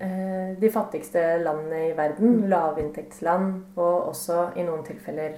eh, 0.00 0.52
de 0.60 0.70
fattigste 0.72 1.22
landene 1.42 1.88
i 1.90 1.96
verden, 1.96 2.46
lavinntektsland, 2.48 3.50
og 3.76 4.08
også 4.12 4.46
i 4.56 4.64
noen 4.64 4.84
tilfeller 4.86 5.36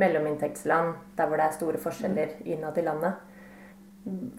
mellominntektsland, 0.00 0.94
der 1.18 1.28
hvor 1.28 1.36
det 1.36 1.46
er 1.46 1.58
store 1.58 1.82
forskjeller 1.82 2.38
innad 2.48 2.78
i 2.78 2.86
landet. 2.86 3.12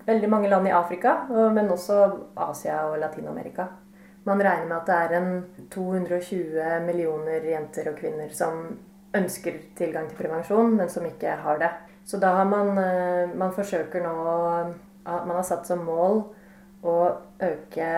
Veldig 0.07 0.29
mange 0.29 0.49
land 0.49 0.67
i 0.67 0.73
Afrika, 0.73 1.13
men 1.29 1.69
også 1.69 1.99
Asia 2.49 2.79
og 2.89 2.97
Latin-Amerika. 2.99 3.67
Man 4.25 4.41
regner 4.41 4.65
med 4.65 4.77
at 4.77 4.87
det 4.87 4.95
er 4.95 5.13
en 5.17 5.67
220 5.73 6.85
millioner 6.85 7.45
jenter 7.45 7.91
og 7.91 7.97
kvinner 7.97 8.33
som 8.33 8.63
ønsker 9.17 9.57
tilgang 9.77 10.09
til 10.09 10.17
prevensjon, 10.17 10.75
men 10.77 10.89
som 10.89 11.05
ikke 11.05 11.37
har 11.43 11.61
det. 11.61 11.71
Så 12.05 12.17
da 12.21 12.35
har 12.39 12.45
man, 12.45 12.77
eh, 12.77 13.35
man 13.35 13.53
forsøker 13.53 14.01
nå 14.03 14.73
Man 15.03 15.35
har 15.35 15.43
satt 15.43 15.65
som 15.65 15.79
mål 15.79 16.23
å 16.83 16.97
øke 17.43 17.91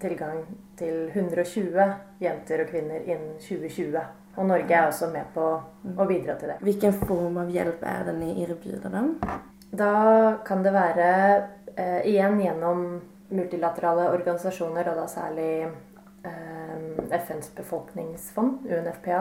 tilgang 0.00 0.44
til 0.80 1.10
120 1.12 1.76
jenter 2.22 2.64
og 2.64 2.72
kvinner 2.72 3.04
innen 3.04 3.36
2020. 3.42 4.00
Og 4.38 4.46
Norge 4.46 4.76
er 4.76 4.88
også 4.88 5.10
med 5.12 5.28
på 5.34 5.46
å 5.50 6.08
bidra 6.08 6.36
til 6.38 6.52
det. 6.52 6.58
Hvilken 6.64 6.96
form 7.02 7.40
av 7.42 7.50
hjelp 7.52 7.82
er 7.84 8.06
det 8.08 8.16
ni 8.16 8.30
erbjuder 8.44 8.92
dem? 8.94 9.14
Da 9.70 9.92
kan 10.46 10.64
det 10.64 10.72
være 10.74 11.10
eh, 11.76 12.00
igjen 12.08 12.38
gjennom 12.40 12.84
multilaterale 13.30 14.08
organisasjoner, 14.14 14.88
og 14.90 14.98
da 14.98 15.06
særlig 15.10 15.52
eh, 16.26 17.20
FNs 17.20 17.52
befolkningsfond, 17.58 18.64
UNFPA, 18.70 19.20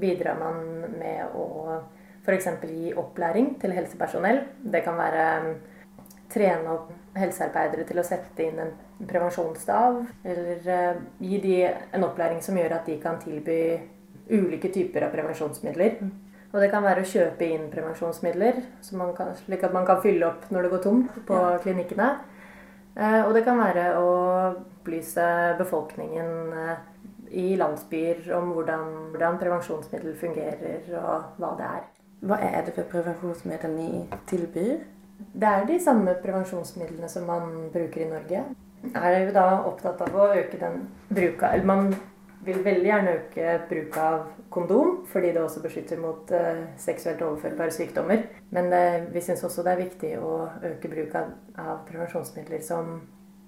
bidrar 0.00 0.38
man 0.40 0.62
med 0.94 1.34
å 1.36 1.80
f.eks. 2.22 2.48
gi 2.62 2.94
opplæring 2.96 3.56
til 3.60 3.74
helsepersonell. 3.76 4.44
Det 4.62 4.84
kan 4.86 4.96
være 5.00 5.26
trene 6.32 6.72
opp 6.72 6.90
helsearbeidere 7.18 7.84
til 7.88 8.00
å 8.00 8.06
sette 8.06 8.44
inn 8.46 8.60
en 8.62 8.72
prevensjonsstav, 9.08 10.00
eller 10.24 10.68
eh, 10.74 11.00
gi 11.20 11.40
de 11.42 11.56
en 11.68 12.06
opplæring 12.08 12.42
som 12.44 12.58
gjør 12.58 12.78
at 12.78 12.88
de 12.88 12.98
kan 13.02 13.20
tilby 13.22 13.58
ulike 14.32 14.70
typer 14.72 15.06
av 15.06 15.14
prevensjonsmidler. 15.14 15.98
Og 16.52 16.60
det 16.60 16.68
kan 16.72 16.84
være 16.84 17.04
å 17.04 17.08
kjøpe 17.08 17.48
inn 17.48 17.70
prevensjonsmidler, 17.72 18.60
kan, 19.16 19.32
slik 19.40 19.64
at 19.64 19.72
man 19.72 19.88
kan 19.88 20.02
fylle 20.04 20.28
opp 20.28 20.50
når 20.52 20.66
det 20.66 20.72
går 20.74 20.84
tomt 20.84 21.18
på 21.28 21.40
klinikkene. 21.64 22.10
Eh, 22.92 23.20
og 23.24 23.32
det 23.36 23.44
kan 23.46 23.60
være 23.60 23.86
å 23.96 24.08
opplyse 24.82 25.24
befolkningen 25.60 26.32
eh, 26.60 26.74
i 27.40 27.46
landsbyer 27.56 28.26
om 28.36 28.52
hvordan, 28.52 28.90
hvordan 29.14 29.38
prevensjonsmiddel 29.40 30.16
fungerer, 30.20 30.84
og 31.00 31.38
hva 31.40 31.54
det 31.56 31.68
er. 31.68 31.86
Hva 32.22 32.38
er 32.44 32.60
det 32.66 32.76
for 32.76 32.90
prevensjonsmiddel 32.92 33.72
ni 33.72 34.04
tilbyr? 34.30 34.82
Det 35.32 35.48
er 35.48 35.66
de 35.68 35.78
samme 35.82 36.14
prevensjonsmidlene 36.22 37.08
som 37.10 37.26
man 37.28 37.68
bruker 37.72 38.04
i 38.04 38.10
Norge. 38.10 38.44
Er 38.92 39.18
jo 39.22 39.34
da 39.34 39.46
opptatt 39.68 40.00
av 40.02 40.16
å 40.18 40.32
øke 40.34 40.58
den 40.58 40.88
bruka 41.12 41.52
Eller 41.54 41.68
man 41.68 41.92
vil 42.42 42.58
veldig 42.64 42.88
gjerne 42.88 43.14
øke 43.20 43.50
bruk 43.68 43.96
av 44.02 44.22
kondom, 44.50 44.96
fordi 45.06 45.30
det 45.32 45.42
også 45.42 45.62
beskytter 45.62 46.00
mot 46.02 46.30
eh, 46.34 46.64
seksuelt 46.80 47.22
overførbare 47.22 47.70
sykdommer. 47.74 48.24
Men 48.50 48.72
eh, 48.74 49.04
vi 49.14 49.22
syns 49.22 49.44
også 49.46 49.62
det 49.62 49.72
er 49.72 49.82
viktig 49.84 50.12
å 50.18 50.32
øke 50.72 50.90
bruk 50.90 51.14
av, 51.20 51.30
av 51.54 51.84
prevensjonsmidler 51.86 52.64
som 52.66 52.96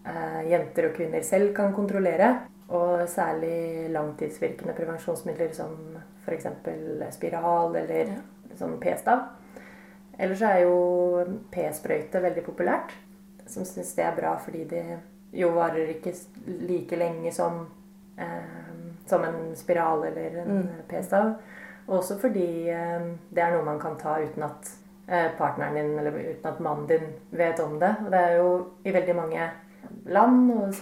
eh, 0.06 0.42
jenter 0.52 0.90
og 0.90 0.98
kvinner 0.98 1.26
selv 1.26 1.54
kan 1.56 1.74
kontrollere. 1.74 2.37
Og 2.74 3.02
særlig 3.10 3.90
langtidsvirkende 3.92 4.72
prevensjonsmidler 4.78 5.50
som 5.52 5.74
f.eks. 6.24 6.46
spiral 7.18 7.74
eller 7.82 8.14
sånn 8.56 8.78
p-stav. 8.80 9.26
Ellers 10.18 10.42
er 10.42 10.61
jo 10.62 11.24
p-sprøyte 11.53 12.22
veldig 12.22 12.44
populært. 12.46 12.92
Som 13.46 13.64
syns 13.68 13.94
det 13.96 14.05
er 14.07 14.16
bra 14.16 14.37
fordi 14.40 14.64
det 14.70 14.85
jo 15.35 15.50
varer 15.57 15.90
ikke 15.96 16.12
like 16.68 16.96
lenge 16.96 17.33
som, 17.35 17.66
eh, 18.18 18.87
som 19.07 19.24
en 19.27 19.57
spiral 19.57 20.05
eller 20.05 20.40
en 20.42 20.48
Mm. 20.48 20.68
p-stav. 20.88 21.35
Og 21.88 21.98
også 21.98 22.18
fordi 22.20 22.68
eh, 22.70 23.00
det 23.35 23.42
er 23.42 23.50
noe 23.57 23.64
man 23.64 23.81
kan 23.81 23.96
ta 23.98 24.16
uten 24.22 24.42
at 24.42 24.70
eh, 25.09 25.31
partneren 25.38 25.74
din 25.74 25.98
eller 25.98 26.12
uten 26.12 26.46
at 26.53 26.61
mannen 26.61 26.87
din 26.87 27.07
vet 27.31 27.61
om 27.61 27.79
det. 27.81 27.96
Og 28.05 28.11
det 28.11 28.20
er 28.20 28.37
jo 28.37 28.66
i 28.85 28.92
veldig 28.94 29.16
mange 29.16 29.50
land 30.07 30.50
og, 30.53 30.74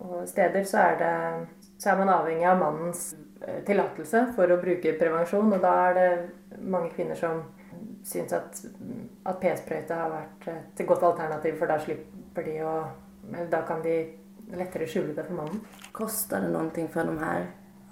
og 0.00 0.28
steder 0.28 0.62
så 0.64 0.78
er, 0.78 0.96
det, 0.98 1.48
så 1.78 1.90
er 1.90 1.98
man 1.98 2.08
avhengig 2.08 2.46
av 2.46 2.58
mannens 2.58 3.14
eh, 3.46 3.60
tillatelse 3.66 4.26
for 4.36 4.46
å 4.48 4.60
bruke 4.62 4.96
prevensjon. 4.98 5.52
Og 5.52 5.60
da 5.60 5.74
er 5.90 5.94
det 5.98 6.60
mange 6.62 6.90
kvinner 6.94 7.14
som 7.18 7.42
syns 8.04 8.32
at, 8.36 8.58
at 9.26 9.38
p-sprøyte 9.42 9.94
har 9.94 10.10
vært 10.10 10.48
et 10.52 10.86
godt 10.86 11.06
alternativ, 11.06 11.56
for 11.60 11.70
da 11.70 11.78
slipper 11.82 12.48
de 12.48 12.58
å 12.66 12.74
Da 13.52 13.60
kan 13.62 13.82
de 13.84 13.92
lettere 14.50 14.86
skjule 14.90 15.14
det 15.14 15.22
for 15.28 15.38
mannen. 15.38 15.60
Koster 15.94 16.42
det 16.42 16.48
noe 16.50 16.86
for 16.90 17.06
de 17.06 17.12
her 17.20 17.44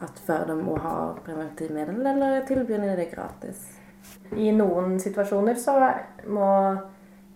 at 0.03 0.19
før 0.27 0.47
de 0.49 0.57
må 0.59 0.75
ha 0.81 0.95
preventivmiddel, 1.25 2.01
eller 2.07 2.41
tilbyr 2.49 2.83
de 2.83 2.97
det 2.99 3.11
gratis? 3.13 3.61
I 4.35 4.51
noen 4.57 4.99
situasjoner 4.99 5.55
så 5.61 5.77
må 6.27 6.49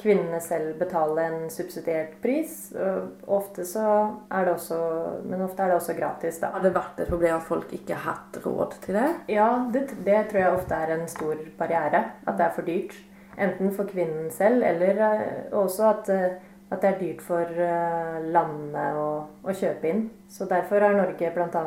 kvinnene 0.01 0.41
selv 0.43 0.79
betale 0.79 1.25
en 1.29 1.51
subsidiert 1.53 2.17
pris. 2.23 2.73
og 2.75 3.31
Ofte 3.39 3.65
så 3.69 3.87
er 4.31 4.47
det 4.47 4.55
også, 4.57 4.79
men 5.25 5.45
ofte 5.45 5.63
er 5.63 5.73
det 5.73 5.79
også 5.79 5.97
gratis, 5.99 6.41
da. 6.43 6.51
Har 6.55 6.65
det 6.65 6.75
vært 6.75 7.01
et 7.01 7.11
problem 7.11 7.37
at 7.39 7.49
folk 7.49 7.73
ikke 7.77 7.97
har 7.97 8.15
hatt 8.15 8.41
råd 8.45 8.79
til 8.85 8.99
det? 8.99 9.09
Ja, 9.33 9.49
det, 9.73 9.87
det 10.07 10.21
tror 10.31 10.43
jeg 10.43 10.59
ofte 10.59 10.81
er 10.81 10.97
en 10.97 11.07
stor 11.11 11.45
barriere. 11.59 12.05
At 12.27 12.39
det 12.39 12.49
er 12.49 12.57
for 12.57 12.69
dyrt. 12.69 12.97
Enten 13.35 13.73
for 13.75 13.91
kvinnen 13.91 14.31
selv, 14.31 14.63
eller 14.63 15.01
eh, 15.09 15.55
også 15.59 15.89
at, 15.89 16.11
eh, 16.15 16.37
at 16.71 16.83
det 16.83 16.91
er 16.91 17.01
dyrt 17.01 17.23
for 17.23 17.43
eh, 17.67 18.21
landene 18.35 18.85
å, 18.99 19.09
å 19.43 19.55
kjøpe 19.55 19.91
inn. 19.91 20.07
Så 20.31 20.47
derfor 20.51 20.87
har 20.87 20.95
Norge 20.95 21.33
bl.a. 21.35 21.65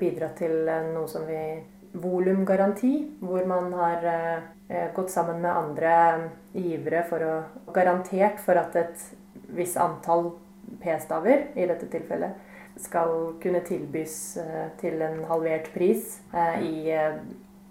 bidratt 0.00 0.38
til 0.42 0.66
noe 0.94 1.06
som 1.10 1.26
vi 1.28 1.40
volumgaranti, 1.96 2.92
hvor 3.22 3.46
man 3.48 3.70
har 3.78 4.02
gått 4.66 5.12
sammen 5.14 5.38
med 5.40 5.52
andre 5.54 5.92
givere 6.52 7.04
for 7.06 7.22
å 7.22 7.34
garantert 7.74 8.40
for 8.42 8.58
at 8.58 8.74
et 8.80 9.04
visst 9.54 9.78
antall 9.78 10.32
p-staver, 10.82 11.46
i 11.54 11.66
dette 11.66 11.86
tilfellet, 11.86 12.34
skal 12.76 13.34
kunne 13.42 13.62
tilbys 13.64 14.36
eh, 14.36 14.68
til 14.80 15.00
en 15.02 15.22
halvert 15.30 15.70
pris 15.74 16.18
eh, 16.34 16.58
i, 16.66 16.90
eh, 16.92 17.14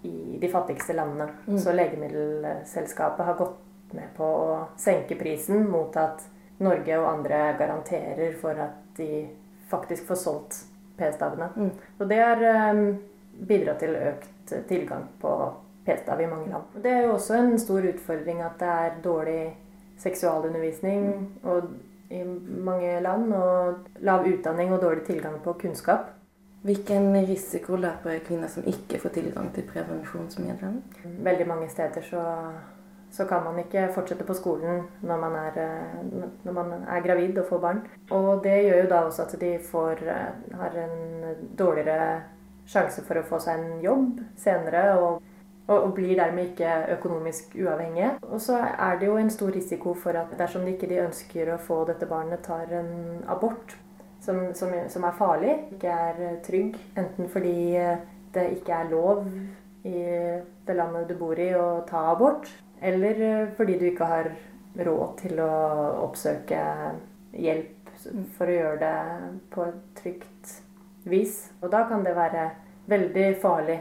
i 0.02 0.38
de 0.40 0.48
fattigste 0.50 0.96
landene. 0.96 1.28
Mm. 1.46 1.58
Så 1.58 1.72
Legemiddelselskapet 1.72 3.26
har 3.26 3.38
gått 3.38 3.92
med 3.94 4.08
på 4.16 4.26
å 4.26 4.56
senke 4.80 5.18
prisen 5.18 5.68
mot 5.70 5.94
at 6.00 6.24
Norge 6.58 6.98
og 6.98 7.10
andre 7.10 7.42
garanterer 7.58 8.34
for 8.40 8.58
at 8.58 8.80
de 8.96 9.26
faktisk 9.70 10.08
får 10.08 10.18
solgt 10.18 10.58
p-stavene. 10.98 11.52
Mm. 11.54 11.70
Og 12.00 12.10
det 12.10 12.20
har 12.22 12.42
eh, 12.50 12.82
bidratt 13.46 13.84
til 13.84 13.94
økt 14.00 14.56
tilgang 14.66 15.06
på 15.20 15.36
p-stav 15.86 16.20
i 16.20 16.30
mange 16.30 16.50
land. 16.50 16.78
Det 16.82 16.92
er 16.92 17.06
jo 17.06 17.14
også 17.14 17.38
en 17.38 17.58
stor 17.58 17.86
utfordring 17.92 18.42
at 18.42 18.58
det 18.60 18.68
er 18.68 19.00
dårlig 19.04 19.42
seksualundervisning 20.02 21.06
og 21.44 21.70
i 22.10 22.22
mange 22.48 23.00
land, 23.02 23.32
og 23.34 23.74
lav 24.00 24.26
utdanning 24.26 24.72
og 24.72 24.82
dårlig 24.82 25.02
tilgang 25.06 25.40
på 25.42 25.52
kunnskap. 25.52 26.12
Hvilken 26.66 27.12
risiko 27.28 27.76
løper 27.76 28.22
kvinner 28.26 28.50
som 28.50 28.66
ikke 28.66 28.98
får 28.98 29.14
tilgang 29.18 29.52
til 29.54 29.66
prevensjonsmidler? 29.70 30.80
Veldig 31.04 31.46
mange 31.48 31.68
steder 31.70 32.02
så, 32.02 32.22
så 33.10 33.26
kan 33.26 33.44
man 33.44 33.58
ikke 33.62 33.88
fortsette 33.94 34.26
på 34.26 34.34
skolen 34.34 34.82
når 35.02 35.20
man, 35.22 35.36
er, 35.38 35.60
når 36.44 36.52
man 36.52 36.72
er 36.82 37.04
gravid 37.04 37.38
og 37.38 37.46
får 37.50 37.62
barn. 37.62 37.82
Og 38.10 38.42
det 38.44 38.56
gjør 38.64 38.82
jo 38.82 38.88
da 38.90 39.02
også 39.06 39.28
at 39.28 39.36
de 39.40 39.52
får, 39.70 40.02
eh, 40.02 40.58
har 40.58 40.80
en 40.84 41.36
dårligere 41.58 42.10
sjanse 42.66 43.04
for 43.06 43.18
å 43.18 43.26
få 43.26 43.38
seg 43.42 43.62
en 43.62 43.80
jobb 43.82 44.20
senere. 44.38 44.88
og 44.98 45.22
og, 45.66 45.94
blir 45.94 46.14
dermed 46.18 46.52
ikke 46.52 46.74
økonomisk 46.96 47.56
uavhengige. 47.58 48.12
Og 48.22 48.40
så 48.40 48.58
er 48.58 48.98
det 49.00 49.06
jo 49.06 49.16
en 49.18 49.30
stor 49.30 49.50
risiko 49.54 49.94
for 49.94 50.18
at 50.18 50.34
dersom 50.38 50.64
de 50.66 50.74
ikke 50.74 51.02
ønsker 51.02 51.54
å 51.54 51.58
få 51.62 51.84
dette 51.88 52.06
barnet, 52.06 52.44
tar 52.46 52.70
en 52.70 53.24
abort 53.28 53.76
som, 54.20 54.54
som, 54.54 54.72
som 54.88 55.04
er 55.04 55.18
farlig, 55.18 55.54
ikke 55.76 55.88
er 56.10 56.40
trygg, 56.46 56.76
enten 56.98 57.30
fordi 57.30 57.56
det 58.34 58.50
ikke 58.58 58.82
er 58.82 58.90
lov 58.90 59.26
i 59.86 59.96
det 60.66 60.76
landet 60.76 61.08
du 61.08 61.16
bor 61.18 61.38
i 61.38 61.52
å 61.54 61.82
ta 61.88 62.08
abort, 62.12 62.48
eller 62.82 63.50
fordi 63.56 63.78
du 63.80 63.86
ikke 63.90 64.10
har 64.10 64.30
råd 64.86 65.18
til 65.22 65.40
å 65.40 65.52
oppsøke 66.04 66.60
hjelp 67.32 67.92
for 68.36 68.50
å 68.50 68.56
gjøre 68.56 68.78
det 68.82 68.96
på 69.54 69.66
et 69.66 69.84
trygt 69.98 70.56
vis. 71.08 71.38
Og 71.62 71.70
da 71.72 71.86
kan 71.88 72.04
det 72.04 72.16
være 72.16 72.48
veldig 72.90 73.28
farlig. 73.42 73.78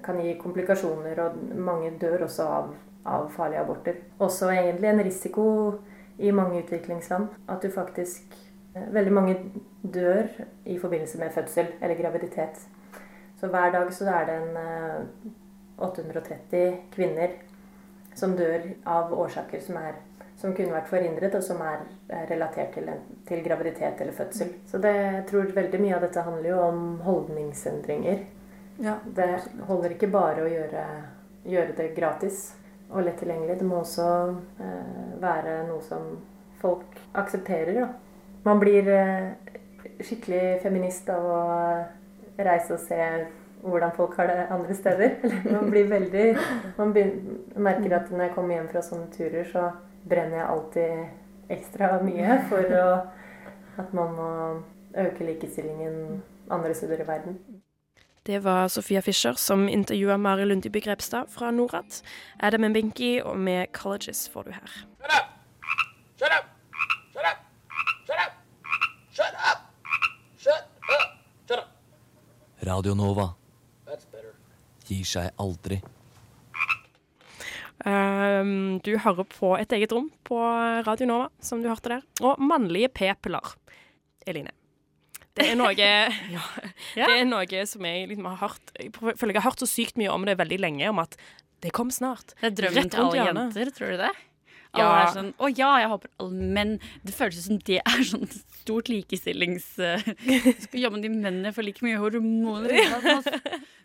Kan 0.00 0.20
gi 0.24 0.36
komplikasjoner, 0.40 1.18
og 1.20 1.58
mange 1.58 1.92
dør 2.00 2.24
også 2.24 2.46
av, 2.48 2.70
av 3.04 3.28
farlige 3.34 3.60
aborter. 3.60 3.98
Også 4.18 4.48
egentlig 4.50 4.88
en 4.88 5.04
risiko 5.04 5.44
i 6.18 6.30
mange 6.30 6.62
utviklingsland 6.62 7.28
at 7.48 7.62
du 7.62 7.70
faktisk 7.70 8.34
eh, 8.74 8.88
Veldig 8.94 9.12
mange 9.12 9.36
dør 9.82 10.28
i 10.64 10.78
forbindelse 10.78 11.18
med 11.18 11.30
fødsel 11.34 11.66
eller 11.80 11.98
graviditet. 12.02 12.60
Så 13.40 13.46
hver 13.50 13.72
dag 13.72 13.92
så 13.92 14.08
er 14.10 14.26
det 14.28 14.36
en 14.42 14.56
eh, 14.56 15.32
830 15.82 16.76
kvinner 16.94 17.36
som 18.14 18.36
dør 18.36 18.68
av 18.84 19.12
årsaker 19.12 19.60
som, 19.60 19.76
er, 19.80 19.96
som 20.36 20.54
kunne 20.56 20.74
vært 20.74 20.90
forhindret, 20.90 21.34
og 21.34 21.44
som 21.44 21.60
er 21.64 21.82
relatert 22.30 22.74
til, 22.76 22.90
til 23.28 23.42
graviditet 23.44 24.00
eller 24.00 24.16
fødsel. 24.16 24.52
Så 24.68 24.78
det, 24.82 24.92
jeg 24.92 25.24
tror 25.30 25.54
veldig 25.56 25.80
mye 25.80 25.96
av 25.96 26.04
dette 26.06 26.24
handler 26.26 26.50
jo 26.50 26.60
om 26.66 26.82
holdningsendringer. 27.06 28.24
Ja. 28.80 28.96
Det 29.06 29.28
holder 29.68 29.94
ikke 29.94 30.10
bare 30.12 30.44
å 30.44 30.50
gjøre, 30.50 30.84
gjøre 31.44 31.76
det 31.78 31.92
gratis 31.96 32.52
og 32.92 33.04
lett 33.06 33.20
tilgjengelig. 33.20 33.58
Det 33.60 33.68
må 33.68 33.80
også 33.82 34.08
eh, 34.62 35.12
være 35.22 35.62
noe 35.68 35.82
som 35.86 36.16
folk 36.62 36.98
aksepterer. 37.18 37.80
Da. 37.80 37.88
Man 38.46 38.60
blir 38.62 38.88
eh, 38.92 39.52
skikkelig 40.02 40.60
feminist 40.64 41.08
av 41.12 41.28
å 41.28 41.40
reise 42.42 42.76
og 42.76 42.82
se 42.82 43.00
hvordan 43.62 43.94
folk 43.96 44.16
har 44.18 44.26
det 44.26 44.46
andre 44.50 44.74
steder. 44.74 45.16
Man 45.54 45.70
blir 45.70 45.86
veldig 45.90 46.26
Man 46.76 46.92
begynner, 46.92 47.40
merker 47.56 47.96
at 48.00 48.10
når 48.10 48.26
jeg 48.26 48.34
kommer 48.34 48.56
hjem 48.56 48.70
fra 48.72 48.82
sånne 48.82 49.10
turer, 49.14 49.44
så 49.46 49.68
brenner 50.08 50.40
jeg 50.40 50.48
alltid 50.50 51.52
ekstra 51.52 51.92
mye 52.02 52.38
for 52.50 52.74
å, 52.78 52.86
at 53.78 53.92
man 53.94 54.14
må 54.16 54.30
øke 54.98 55.26
likestillingen 55.26 56.22
andre 56.50 56.74
steder 56.74 57.04
i 57.04 57.06
verden. 57.06 57.36
Det 58.22 58.38
var 58.38 58.68
Sofia 58.68 59.02
Fischer 59.02 59.32
som 59.32 59.68
intervjua 59.68 60.16
Mari 60.16 60.44
Lundby 60.44 60.80
Grepstad 60.80 61.26
fra 61.28 61.50
Norad. 61.50 62.02
Adam 62.38 62.70
Mbinki 62.70 63.20
og 63.22 63.38
med 63.38 63.66
'Colleges' 63.74 64.30
får 64.32 64.42
du 64.42 64.50
her. 64.50 64.70
Radio 72.66 72.94
Nova. 72.94 73.28
Gir 74.86 75.04
seg 75.04 75.30
aldri. 75.40 75.80
Um, 77.82 78.78
du 78.78 78.94
hører 78.98 79.24
på 79.24 79.56
Et 79.58 79.72
eget 79.72 79.92
rom 79.92 80.12
på 80.22 80.38
Radio 80.86 81.06
Nova, 81.06 81.28
som 81.40 81.62
du 81.62 81.68
hørte 81.68 81.88
der. 81.88 82.02
Og 82.20 82.38
mannlige 82.38 82.88
p-piller, 82.88 83.56
Eline. 84.26 84.61
Det 85.38 85.46
er 85.48 85.56
noe 85.56 85.72
ja, 85.76 86.42
Det 86.96 87.06
er 87.08 87.24
noe 87.28 87.62
som 87.68 87.86
jeg 87.88 88.10
liksom 88.10 88.26
har 88.28 88.40
hørt 88.42 88.74
Jeg 88.76 88.92
føler 88.96 89.32
jeg 89.32 89.40
har 89.40 89.48
hørt 89.50 89.62
så 89.64 89.70
sykt 89.70 89.96
mye 90.00 90.12
om 90.12 90.26
det 90.28 90.36
veldig 90.40 90.60
lenge, 90.60 90.90
om 90.92 91.00
at 91.02 91.16
det 91.62 91.70
kom 91.76 91.92
snart. 91.94 92.34
Det 92.40 92.48
er 92.50 92.54
drømmen 92.58 92.88
til 92.90 93.00
alle 93.04 93.18
hjørnet. 93.20 93.54
jenter, 93.54 93.68
tror 93.76 93.92
du 93.94 94.00
det? 94.00 94.12
Ja. 94.72 94.86
Alle 94.86 95.02
er 95.02 95.12
sånn 95.14 95.30
Å 95.36 95.50
ja, 95.52 95.68
jeg 95.82 95.90
håper 95.92 96.10
alle 96.24 96.48
menn 96.56 96.72
Det 97.04 97.14
føles 97.14 97.44
som 97.44 97.58
det 97.68 97.78
er 97.84 98.04
sånn 98.08 98.24
stort 98.62 98.88
likestillings... 98.90 99.66
eh, 99.78 100.02
Skal 100.64 100.80
jobbe 100.86 100.98
med 100.98 101.06
de 101.06 101.12
mennene 101.12 101.52
for 101.54 101.66
like 101.66 101.84
mye 101.84 102.00
hormoner. 102.00 102.72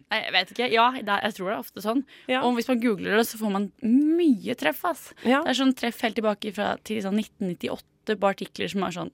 Nei, 0.07 0.19
jeg 0.23 0.33
vet 0.37 0.51
ikke. 0.53 0.67
Ja, 0.71 0.85
er, 0.95 1.03
jeg 1.27 1.35
tror 1.35 1.49
det 1.49 1.55
er 1.57 1.59
ofte 1.65 1.83
sånn. 1.83 2.03
Ja. 2.31 2.39
Og 2.47 2.55
hvis 2.55 2.69
man 2.71 2.79
googler 2.79 3.17
det, 3.19 3.25
så 3.27 3.39
får 3.41 3.51
man 3.51 3.65
mye 3.83 4.55
treff, 4.55 4.79
ass. 4.87 5.09
Ja. 5.27 5.41
Det 5.43 5.51
er 5.51 5.59
sånn 5.59 5.73
treff 5.75 5.99
helt 6.05 6.15
tilbake 6.15 6.53
fra, 6.55 6.75
til 6.87 7.01
sånn 7.03 7.19
1998 7.19 7.96
på 8.15 8.29
artikler 8.29 8.71
som 8.71 8.85
er 8.87 8.95
sånn 8.95 9.13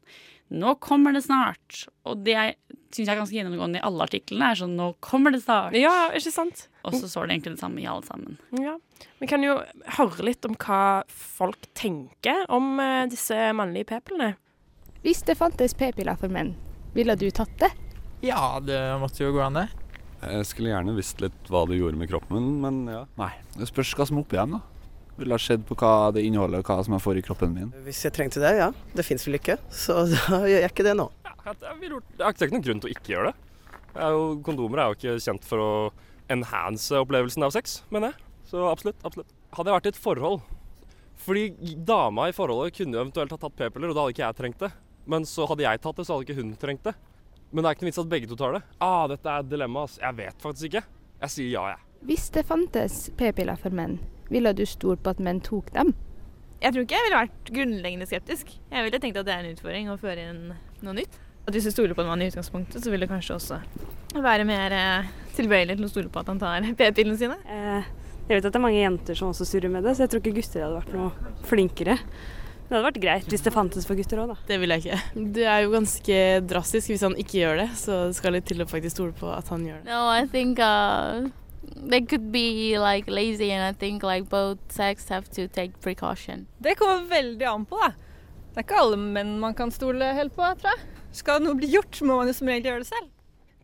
Nå 0.53 0.75
kommer 0.84 1.15
det 1.15 1.23
snart. 1.25 1.88
Og 2.06 2.19
det 2.27 2.36
syns 2.93 3.08
jeg 3.08 3.10
er 3.10 3.17
ganske 3.17 3.34
gjennomgående 3.34 3.79
i 3.79 3.86
alle 3.88 4.06
artiklene. 4.06 4.51
er 4.51 4.60
sånn 4.60 4.75
Nå 4.77 4.91
kommer 5.01 5.34
det 5.34 5.39
snart. 5.41 5.73
Ja, 5.73 6.12
ikke 6.13 6.34
sant? 6.36 6.67
Og 6.84 6.93
så 6.93 7.08
står 7.10 7.25
det 7.25 7.38
egentlig 7.38 7.56
det 7.56 7.63
samme 7.63 7.82
i 7.82 7.88
alle 7.89 8.06
sammen. 8.06 8.36
Ja. 8.60 8.75
Vi 9.17 9.29
kan 9.32 9.41
jo 9.41 9.56
høre 9.97 10.27
litt 10.27 10.45
om 10.45 10.53
hva 10.60 11.01
folk 11.10 11.65
tenker 11.73 12.43
om 12.53 12.75
eh, 12.84 13.08
disse 13.10 13.39
mannlige 13.58 13.89
p-pillene. 13.95 14.36
Hvis 15.01 15.23
det 15.25 15.39
fantes 15.39 15.73
p-piller 15.79 16.19
for 16.19 16.29
menn, 16.29 16.53
ville 16.93 17.15
du 17.17 17.25
tatt 17.34 17.56
det? 17.63 17.71
Ja, 18.21 18.60
det 18.62 18.77
måtte 19.01 19.25
jo 19.25 19.34
gå 19.34 19.41
an, 19.47 19.58
det. 19.58 19.65
Jeg 20.23 20.45
skulle 20.47 20.71
gjerne 20.71 20.93
visst 20.95 21.19
litt 21.23 21.49
hva 21.51 21.65
det 21.67 21.79
gjorde 21.79 21.99
med 21.99 22.12
kroppen 22.12 22.38
min, 22.38 22.53
men 22.63 22.77
ja. 22.91 23.01
Nei. 23.19 23.34
Det 23.58 23.67
spørs 23.67 23.95
hva 23.97 24.06
som 24.08 24.21
er 24.21 24.27
oppi 24.27 24.39
dem, 24.39 24.60
da. 24.60 24.62
Ville 25.17 25.36
ha 25.36 25.41
sett 25.41 25.62
på 25.69 25.76
hva 25.78 26.12
det 26.15 26.23
inneholder, 26.26 26.63
hva 26.65 26.80
som 26.86 26.95
jeg 26.95 27.04
får 27.06 27.19
i 27.19 27.23
kroppen 27.26 27.52
min. 27.54 27.73
Hvis 27.86 27.99
jeg 28.08 28.13
trengte 28.15 28.41
det, 28.41 28.56
ja. 28.58 28.71
Det 28.97 29.06
fins 29.06 29.26
vel 29.28 29.38
ikke, 29.38 29.60
så 29.84 30.04
da 30.10 30.39
gjør 30.49 30.63
jeg 30.63 30.71
ikke 30.71 30.86
det 30.88 30.95
nå. 30.97 31.10
Jeg, 31.43 31.76
vil 31.82 31.95
gjort- 31.97 32.13
jeg 32.17 32.23
har 32.26 32.34
ikke 32.38 32.49
noen 32.56 32.65
grunn 32.65 32.82
til 32.84 32.89
å 32.89 32.95
ikke 32.95 33.13
gjøre 33.13 33.32
det. 33.32 33.36
Jeg 33.93 34.04
er 34.08 34.15
jo, 34.15 34.23
kondomer 34.47 34.80
er 34.82 34.89
jo 34.89 34.97
ikke 34.97 35.15
kjent 35.21 35.45
for 35.45 35.62
å 35.62 35.71
enhance 36.34 36.97
opplevelsen 36.97 37.45
av 37.45 37.52
sex, 37.54 37.82
mener 37.93 38.13
jeg. 38.13 38.26
Så 38.49 38.63
absolutt, 38.69 38.97
absolutt. 39.06 39.30
Hadde 39.54 39.69
jeg 39.69 39.78
vært 39.78 39.86
i 39.86 39.91
et 39.93 39.99
forhold 40.02 40.41
Fordi 41.23 41.43
dama 41.86 42.26
i 42.28 42.34
forholdet 42.36 42.73
kunne 42.76 42.97
jo 42.97 43.04
eventuelt 43.04 43.32
ha 43.32 43.38
tatt 43.39 43.54
p-piller, 43.60 43.91
og 43.91 43.95
da 43.95 44.02
hadde 44.04 44.13
ikke 44.15 44.23
jeg 44.26 44.38
trengt 44.39 44.63
det. 44.65 44.71
Men 45.08 45.28
så 45.30 45.45
hadde 45.47 45.63
jeg 45.63 45.82
tatt 45.84 45.99
det, 45.99 46.06
så 46.08 46.15
hadde 46.17 46.26
ikke 46.26 46.39
hun 46.41 46.56
trengt 46.60 46.84
det. 46.89 46.95
Men 47.54 47.62
det 47.63 47.69
er 47.69 47.76
ikke 47.78 47.86
noe 47.86 47.91
vits 47.91 48.02
at 48.02 48.10
begge 48.12 48.28
to 48.32 48.38
tar 48.39 48.56
det. 48.58 48.62
Ah, 48.82 49.06
dette 49.12 49.30
er 49.30 49.43
et 49.45 49.52
dilemma, 49.52 49.84
ass. 49.86 49.99
Jeg 50.02 50.17
vet 50.17 50.41
faktisk 50.41 50.71
ikke. 50.71 50.82
Jeg 51.21 51.34
sier 51.36 51.52
ja, 51.54 51.63
jeg. 51.76 51.86
Hvis 52.10 52.26
det 52.36 52.43
fantes 52.49 52.97
p-piller 53.19 53.60
for 53.62 53.76
menn, 53.78 53.99
ville 54.34 54.54
du 54.58 54.65
stolt 54.69 55.04
på 55.06 55.13
at 55.13 55.22
menn 55.24 55.41
tok 55.43 55.72
dem? 55.76 55.93
Jeg 56.63 56.72
tror 56.74 56.86
ikke 56.86 56.96
jeg 56.96 57.08
ville 57.08 57.19
vært 57.19 57.50
grunnleggende 57.58 58.08
skeptisk. 58.08 58.54
Jeg 58.72 58.86
ville 58.86 59.00
tenkt 59.04 59.19
at 59.19 59.28
det 59.28 59.34
er 59.36 59.43
en 59.43 59.56
utfordring 59.56 59.89
å 59.91 60.00
føre 60.00 60.30
inn 60.32 60.43
noe 60.84 60.96
nytt. 60.96 61.17
At 61.43 61.52
Hvis 61.56 61.67
du 61.67 61.74
stoler 61.74 61.96
på 61.98 62.06
en 62.06 62.08
mann 62.08 62.24
i 62.24 62.30
utgangspunktet, 62.32 62.80
så 62.86 62.91
vil 62.91 63.04
du 63.04 63.10
kanskje 63.12 63.36
også 63.36 63.58
være 64.24 64.46
mer 64.48 64.76
eh, 64.78 65.10
tilbøyelig 65.36 65.76
til 65.76 65.88
å 65.88 65.91
stole 65.91 66.13
på 66.13 66.22
at 66.22 66.32
han 66.32 66.39
tar 66.39 66.69
p-pillene 66.80 67.19
sine. 67.19 67.36
Jeg 68.24 68.38
vet 68.38 68.46
at 68.48 68.54
det 68.54 68.60
er 68.62 68.63
mange 68.63 68.80
jenter 68.80 69.19
som 69.19 69.34
også 69.34 69.48
surrer 69.50 69.74
med 69.74 69.84
det, 69.84 69.98
så 69.98 70.06
jeg 70.06 70.13
tror 70.13 70.24
ikke 70.24 70.38
gutter 70.38 70.63
hadde 70.63 70.80
vært 70.80 70.96
noe 70.96 71.36
flinkere. 71.50 71.98
Det 72.63 72.72
hadde 72.72 72.86
vært 72.88 73.02
greit 73.04 73.28
hvis 73.28 73.43
det 73.43 73.52
fantes 73.54 73.86
for 73.86 74.00
gutter 74.00 74.22
òg, 74.24 74.32
da. 74.32 74.38
Det 74.48 74.56
vil 74.62 74.72
jeg 74.72 74.86
ikke. 74.86 75.26
Det 75.36 75.43
er 75.52 75.65
jo 75.65 75.74
ganske 75.74 76.19
drastisk 76.48 76.93
hvis 76.93 77.04
han 77.04 77.17
ikke 77.19 77.41
gjør 77.41 77.60
det, 77.60 77.69
så 77.82 78.06
det 78.08 78.15
skal 78.17 78.38
litt 78.38 78.48
til 78.48 78.63
å 78.63 78.69
faktisk 78.69 78.96
stole 78.96 79.15
på 79.19 79.28
at 79.36 79.52
han 79.52 79.67
gjør 79.67 79.84
det. 79.84 79.91
No, 79.91 80.08
I 80.15 80.24
think 80.32 80.63
uh, 80.63 81.28
they 81.75 82.01
could 82.01 82.31
be 82.31 82.77
like 82.79 83.12
lazy, 83.12 83.51
and 83.51 83.63
I 83.63 83.73
think 83.77 84.03
like 84.03 84.29
both 84.29 84.59
sex 84.71 85.09
have 85.09 85.29
to 85.36 85.47
take 85.47 85.79
precaution. 85.81 86.47
Det 86.59 86.75
kommer 86.79 87.07
veldig 87.09 87.47
an 87.49 87.65
på, 87.65 87.79
da. 87.81 87.93
Det 88.53 88.62
er 88.62 88.67
ikke 88.67 88.81
alle 88.83 88.99
menn 89.01 89.39
man 89.41 89.55
kan 89.57 89.71
stole 89.73 90.12
helt 90.13 90.36
på, 90.36 90.45
tror 90.62 90.75
jeg. 90.75 90.86
Skal 91.13 91.41
noe 91.41 91.57
bli 91.57 91.71
gjort, 91.73 91.99
må 92.05 92.19
man 92.19 92.29
jo 92.29 92.38
som 92.38 92.49
regel 92.49 92.71
gjøre 92.71 92.86
det 92.86 92.89
selv. 92.91 93.09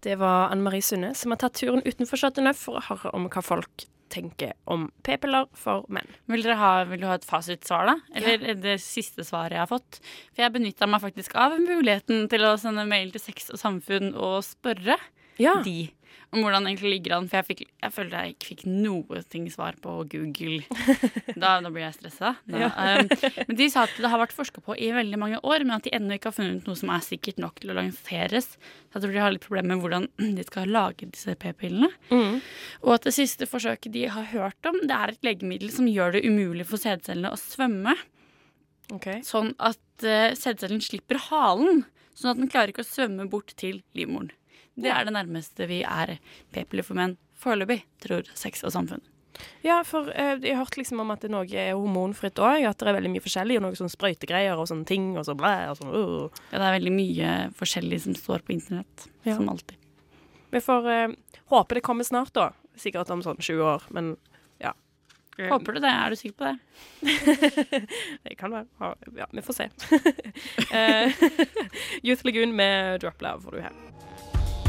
Det 0.02 0.16
var 0.20 0.50
Anne 0.50 0.64
Marie 0.64 0.86
Sunde 0.86 1.12
som 1.18 1.34
har 1.34 1.42
tatt 1.42 1.60
turen 1.60 1.84
utenfor 1.84 2.22
Chateau 2.22 2.46
Neuf 2.46 2.62
for 2.64 2.80
å 2.80 2.84
høre 2.88 3.12
om 3.18 3.28
hva 3.30 3.44
folk 3.44 3.86
tenker 4.10 4.56
om 4.66 4.88
p-piller 5.06 5.46
for 5.58 5.86
menn. 5.94 6.08
Vil 6.32 6.42
dere 6.46 6.58
ha, 6.58 6.72
vil 6.90 7.04
du 7.04 7.08
ha 7.10 7.18
et 7.20 7.28
fasitsvar, 7.28 7.92
da? 7.92 7.96
Eller 8.18 8.56
det 8.58 8.80
siste 8.82 9.26
svaret 9.28 9.58
jeg 9.58 9.62
har 9.62 9.70
fått? 9.70 10.00
For 10.32 10.46
jeg 10.46 10.56
benytta 10.56 10.90
meg 10.90 11.04
faktisk 11.04 11.36
av 11.38 11.58
muligheten 11.62 12.26
til 12.32 12.48
å 12.48 12.56
sende 12.58 12.88
mail 12.90 13.14
til 13.14 13.22
Sex 13.22 13.52
og 13.54 13.62
Samfunn 13.62 14.16
og 14.16 14.40
spørre 14.48 14.98
de 15.38 15.78
om 16.30 16.44
hvordan 16.44 16.66
det 16.66 16.74
egentlig 16.74 16.92
ligger 16.94 17.16
an. 17.18 17.28
For 17.30 17.40
jeg, 17.40 17.48
fikk, 17.48 17.62
jeg 17.82 17.94
følte 17.96 18.22
jeg 18.22 18.36
ikke 18.36 18.50
fikk 18.52 18.64
noe 18.70 19.22
ting 19.34 19.48
svar 19.52 19.78
på 19.82 19.96
Google. 20.12 20.62
Da, 21.40 21.54
da 21.64 21.70
blir 21.72 21.86
jeg 21.86 21.96
stressa. 21.96 22.34
Ja. 22.52 22.68
um, 22.74 23.08
men 23.48 23.58
de 23.60 23.68
sa 23.72 23.86
at 23.86 23.94
det 23.96 24.10
har 24.12 24.20
vært 24.20 24.36
forska 24.36 24.62
på 24.66 24.76
i 24.76 24.90
veldig 24.92 25.20
mange 25.22 25.40
år, 25.48 25.64
men 25.64 25.78
at 25.78 25.86
de 25.86 25.94
ennå 25.96 26.18
ikke 26.18 26.32
har 26.32 26.36
funnet 26.36 26.68
noe 26.68 26.76
som 26.80 26.92
er 26.92 27.06
sikkert 27.06 27.40
nok 27.40 27.62
til 27.62 27.72
å 27.72 27.78
lanseres. 27.78 28.50
Så 28.90 28.98
jeg 28.98 29.06
tror 29.06 29.14
de 29.16 29.22
har 29.24 29.34
litt 29.36 29.46
problemer 29.46 29.78
med 29.78 29.84
hvordan 29.86 30.08
de 30.40 30.46
skal 30.48 30.74
lage 30.74 31.08
disse 31.14 31.36
p-pillene. 31.40 31.92
Og 32.84 32.96
at 32.98 33.08
det 33.08 33.16
siste 33.16 33.48
forsøket 33.50 33.94
de 33.96 34.08
har 34.12 34.28
hørt 34.34 34.70
om, 34.70 34.82
det 34.84 34.96
er 34.98 35.14
et 35.14 35.30
legemiddel 35.30 35.72
som 35.74 35.88
gjør 35.90 36.18
det 36.18 36.26
umulig 36.28 36.68
for 36.68 36.82
sædcellene 36.82 37.32
å 37.32 37.40
svømme. 37.40 37.96
Sånn 39.26 39.54
at 39.62 39.80
uh, 40.04 40.34
sædcellen 40.38 40.82
slipper 40.84 41.22
halen. 41.30 41.86
Sånn 42.18 42.34
at 42.34 42.42
den 42.42 42.52
klarer 42.52 42.74
ikke 42.74 42.84
å 42.84 42.90
svømme 42.90 43.30
bort 43.32 43.54
til 43.60 43.82
livmoren. 43.96 44.34
Det 44.80 44.92
er 44.94 45.08
det 45.08 45.16
nærmeste 45.16 45.68
vi 45.70 45.82
er 45.84 46.18
p-piller 46.56 46.86
for 46.88 47.00
menn 47.00 47.18
foreløpig, 47.40 47.82
tror 48.04 48.28
Sex 48.36 48.64
og 48.68 48.74
Samfunn. 48.76 49.04
Ja, 49.64 49.82
for 49.88 50.10
eh, 50.12 50.38
jeg 50.44 50.56
har 50.56 50.66
hørt 50.66 50.78
liksom 50.80 51.00
om 51.04 51.12
at 51.14 51.24
det 51.24 51.32
noe 51.32 51.48
er 51.48 51.76
hormonfritt 51.78 52.40
òg. 52.44 52.66
At 52.68 52.82
det 52.82 52.90
er 52.92 52.98
veldig 52.98 53.12
mye 53.14 53.24
forskjellig. 53.24 53.60
Og 53.60 53.66
noe 53.68 53.78
sånn 53.80 53.92
sprøytegreier 53.92 54.60
og 54.60 54.68
sånne 54.72 54.88
ting. 54.90 55.12
Og 55.20 55.28
så 55.28 55.36
blæ, 55.38 55.54
og 55.72 55.80
sånn, 55.80 55.94
uh. 55.94 56.42
Ja, 56.52 56.58
det 56.58 56.66
er 56.66 56.78
veldig 56.80 56.96
mye 56.96 57.36
forskjellig 57.60 58.02
som 58.08 58.18
står 58.18 58.44
på 58.48 58.56
internett, 58.58 59.08
Ja. 59.28 59.38
som 59.38 59.50
alltid. 59.52 59.78
Vi 60.52 60.62
får 60.66 60.90
eh, 60.92 61.16
håpe 61.54 61.78
det 61.78 61.86
kommer 61.86 62.08
snart, 62.08 62.34
da. 62.34 62.50
Sikkert 62.80 63.12
om 63.14 63.22
sånn 63.24 63.40
20 63.40 63.64
år, 63.68 63.86
men 63.96 64.16
ja. 64.60 64.74
Håper 65.40 65.78
du 65.78 65.80
det? 65.84 65.92
Er 65.92 66.12
du 66.12 66.20
sikker 66.20 66.36
på 66.40 66.50
det? 66.50 66.58
det 68.26 68.36
kan 68.40 68.52
være. 68.52 68.96
Ja, 69.20 69.30
vi 69.32 69.46
får 69.46 69.62
se. 69.62 69.70
Eh, 70.70 71.12
Youth 72.06 72.26
Lagoon 72.28 72.52
med 72.56 73.00
Drop 73.02 73.22
Love 73.24 73.42
får 73.46 73.56
du 73.56 73.62
her. 73.64 73.78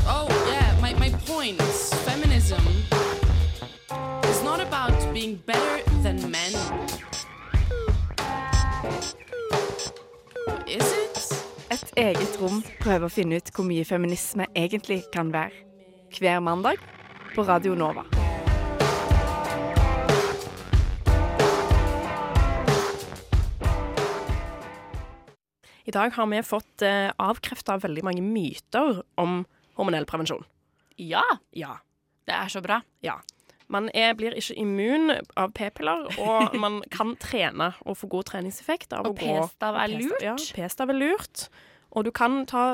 Oh, 0.07 0.29
yeah, 0.49 0.81
my, 0.81 0.95
my 0.95 1.11
point. 1.27 1.61
Feminism 2.05 2.65
is 4.25 4.43
not 4.43 4.61
about 4.61 4.93
being 5.15 5.37
better 5.47 5.83
than 6.03 6.31
men. 6.31 6.53
Is 10.67 10.93
it? 10.93 11.17
Et 11.71 11.83
Et 11.83 12.17
eget 12.17 12.41
rom 12.41 12.63
prøver 12.81 13.07
å 13.07 13.13
finne 13.13 13.37
ut 13.37 13.51
hvor 13.55 13.67
mye 13.67 13.85
feminisme 13.85 14.47
egentlig 14.55 15.03
kan 15.13 15.33
være. 15.33 15.53
Hver 16.17 16.41
mandag 16.41 16.79
på 17.35 17.43
Radio 17.43 17.75
Nova. 17.75 18.07
I 25.85 25.91
dag 25.91 26.13
har 26.15 26.27
vi 26.31 26.43
fått 26.47 26.83
eh, 26.87 27.11
avkrefta 27.19 27.79
veldig 27.83 28.05
mange 28.07 28.23
myter 28.23 29.01
om 29.19 29.41
hormonell 29.81 30.07
prevensjon. 30.09 30.45
Ja. 31.01 31.25
Ja. 31.57 31.79
Det 32.29 32.37
er 32.37 32.53
så 32.53 32.62
bra. 32.64 32.81
Ja. 33.05 33.19
Man 33.71 33.87
er, 33.95 34.14
blir 34.19 34.35
ikke 34.35 34.57
immun 34.59 35.12
av 35.38 35.53
p-piller, 35.55 36.09
og 36.19 36.57
man 36.59 36.81
kan 36.97 37.14
trene 37.23 37.71
og 37.87 37.99
få 38.01 38.09
god 38.11 38.27
treningseffekt 38.33 38.95
av 38.97 39.07
Og 39.07 39.14
å 39.14 39.19
gå 39.19 39.35
p-stav 39.45 39.79
er 39.79 39.93
lurt. 39.95 40.25
Ja, 40.27 40.35
p-stav 40.37 40.90
er 40.90 40.99
lurt. 40.99 41.45
Og 41.90 42.07
du 42.07 42.11
kan 42.14 42.45
ta, 42.47 42.64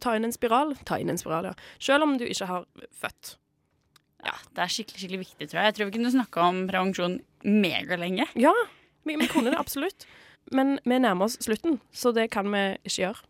ta 0.00 0.14
inn 0.16 0.28
en 0.28 0.34
spiral. 0.34 0.74
Ta 0.88 0.98
inn 1.00 1.12
en 1.12 1.20
spiral, 1.20 1.50
ja. 1.50 1.54
Selv 1.80 2.04
om 2.04 2.16
du 2.20 2.26
ikke 2.28 2.48
har 2.48 2.66
født. 2.96 3.36
Ja, 4.26 4.34
det 4.56 4.64
er 4.64 4.72
skikkelig 4.72 5.00
skikkelig 5.02 5.20
viktig, 5.22 5.48
tror 5.48 5.60
jeg. 5.60 5.68
Jeg 5.70 5.76
tror 5.76 5.88
vi 5.88 5.96
kunne 5.96 6.12
snakka 6.12 6.44
om 6.48 6.62
prevensjon 6.68 7.18
megalenge. 7.44 8.26
Ja, 8.40 8.52
vi, 9.06 9.16
vi 9.20 9.28
kunne 9.30 9.52
det 9.54 9.60
absolutt. 9.60 10.08
Men 10.52 10.78
vi 10.84 10.98
nærmer 11.00 11.28
oss 11.28 11.38
slutten, 11.44 11.78
så 11.92 12.12
det 12.16 12.30
kan 12.34 12.48
vi 12.52 12.64
ikke 12.88 13.02
gjøre. 13.04 13.28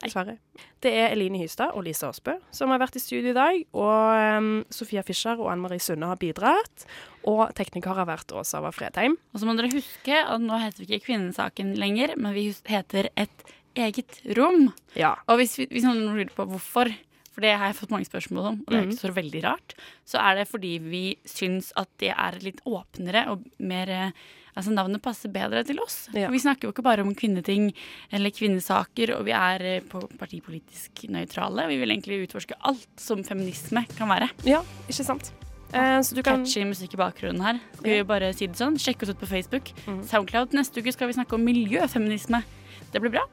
Dessverre. 0.00 0.36
Det 0.80 0.92
er 0.96 1.12
Eline 1.12 1.40
Hystad 1.42 1.74
og 1.76 1.84
Lise 1.84 2.08
Aasbø 2.08 2.38
som 2.56 2.72
har 2.72 2.80
vært 2.80 2.96
i 2.96 3.02
studio 3.02 3.32
i 3.32 3.36
dag. 3.36 3.60
Og 3.76 4.38
um, 4.40 4.50
Sofia 4.72 5.04
Fischer 5.06 5.40
og 5.40 5.50
Anne 5.52 5.64
Marie 5.64 5.82
Sunde 5.82 6.08
har 6.08 6.20
bidratt. 6.20 6.86
Og 7.28 7.50
tekniker 7.56 7.96
har 7.98 8.08
vært 8.08 8.32
Åsa 8.32 8.60
Ava 8.60 8.72
Fredheim. 8.74 9.18
Og 9.34 9.42
så 9.42 9.48
må 9.48 9.56
dere 9.58 9.72
huske 9.74 10.16
at 10.24 10.40
nå 10.40 10.60
heter 10.62 10.82
vi 10.82 10.88
ikke 10.88 11.10
Kvinnesaken 11.10 11.74
lenger, 11.80 12.16
men 12.16 12.36
vi 12.36 12.48
heter 12.70 13.10
Et 13.20 13.46
eget 13.78 14.18
rom. 14.36 14.70
Ja. 14.98 15.14
Og 15.28 15.40
hvis, 15.40 15.58
vi, 15.60 15.68
hvis 15.70 15.86
noen 15.86 16.02
lurer 16.08 16.32
på 16.34 16.46
hvorfor, 16.48 16.90
for 17.30 17.44
det 17.44 17.54
har 17.54 17.70
jeg 17.70 17.78
fått 17.78 17.92
mange 17.94 18.08
spørsmål 18.08 18.48
om, 18.48 18.58
og 18.64 18.72
det 18.72 18.80
er 18.80 18.88
ikke 18.88 19.02
så 19.04 19.12
veldig 19.14 19.42
rart, 19.46 19.76
så 20.08 20.20
er 20.24 20.40
det 20.40 20.48
fordi 20.50 20.72
vi 20.82 21.04
syns 21.28 21.70
at 21.78 21.90
det 22.02 22.10
er 22.16 22.40
litt 22.42 22.64
åpnere 22.66 23.28
og 23.32 23.46
mer 23.62 23.94
eh, 23.94 24.24
Altså 24.60 24.74
navnet 24.76 25.00
passer 25.00 25.32
bedre 25.32 25.62
til 25.64 25.80
oss. 25.80 26.02
Ja. 26.12 26.28
For 26.28 26.36
vi 26.36 26.42
snakker 26.42 26.68
jo 26.68 26.74
ikke 26.74 26.84
bare 26.84 27.04
om 27.04 27.14
kvinneting 27.16 27.70
eller 28.12 28.32
kvinnesaker, 28.34 29.14
og 29.16 29.24
vi 29.28 29.32
er 29.36 29.64
eh, 29.64 29.84
på 29.88 30.02
partipolitisk 30.20 31.06
nøytrale. 31.08 31.64
Vi 31.70 31.78
vil 31.80 31.94
egentlig 31.94 32.26
utforske 32.26 32.58
alt 32.68 32.90
som 33.00 33.24
feminisme 33.24 33.86
kan 33.96 34.12
være. 34.12 34.28
Ja, 34.44 34.60
ikke 34.90 35.06
sant? 35.06 35.32
Eh, 35.72 36.00
så 36.04 36.16
du 36.16 36.22
kan 36.26 36.44
Catchy 36.44 36.66
musikk 36.68 36.98
i 36.98 37.00
bakgrunnen 37.00 37.40
her. 37.46 37.62
Skal 37.78 37.96
vi 38.02 38.04
bare 38.04 38.32
si 38.36 38.50
det 38.50 38.60
sånn? 38.60 38.76
Sjekk 38.80 39.06
oss 39.06 39.14
ut 39.14 39.22
på 39.22 39.30
Facebook. 39.30 39.72
Mm. 39.86 40.02
Soundcloud. 40.12 40.56
Neste 40.58 40.82
uke 40.82 40.92
skal 40.92 41.08
vi 41.08 41.16
snakke 41.16 41.38
om 41.38 41.46
miljøfeminisme. 41.46 42.44
Det 42.92 43.00
blir 43.00 43.16
bra. 43.16 43.24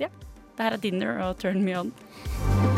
Ja. 0.00 0.08
Det 0.56 0.64
her 0.64 0.78
er 0.78 0.84
Dinner 0.88 1.24
og 1.28 1.42
Turn 1.42 1.64
Me 1.66 1.76
On. 1.82 2.77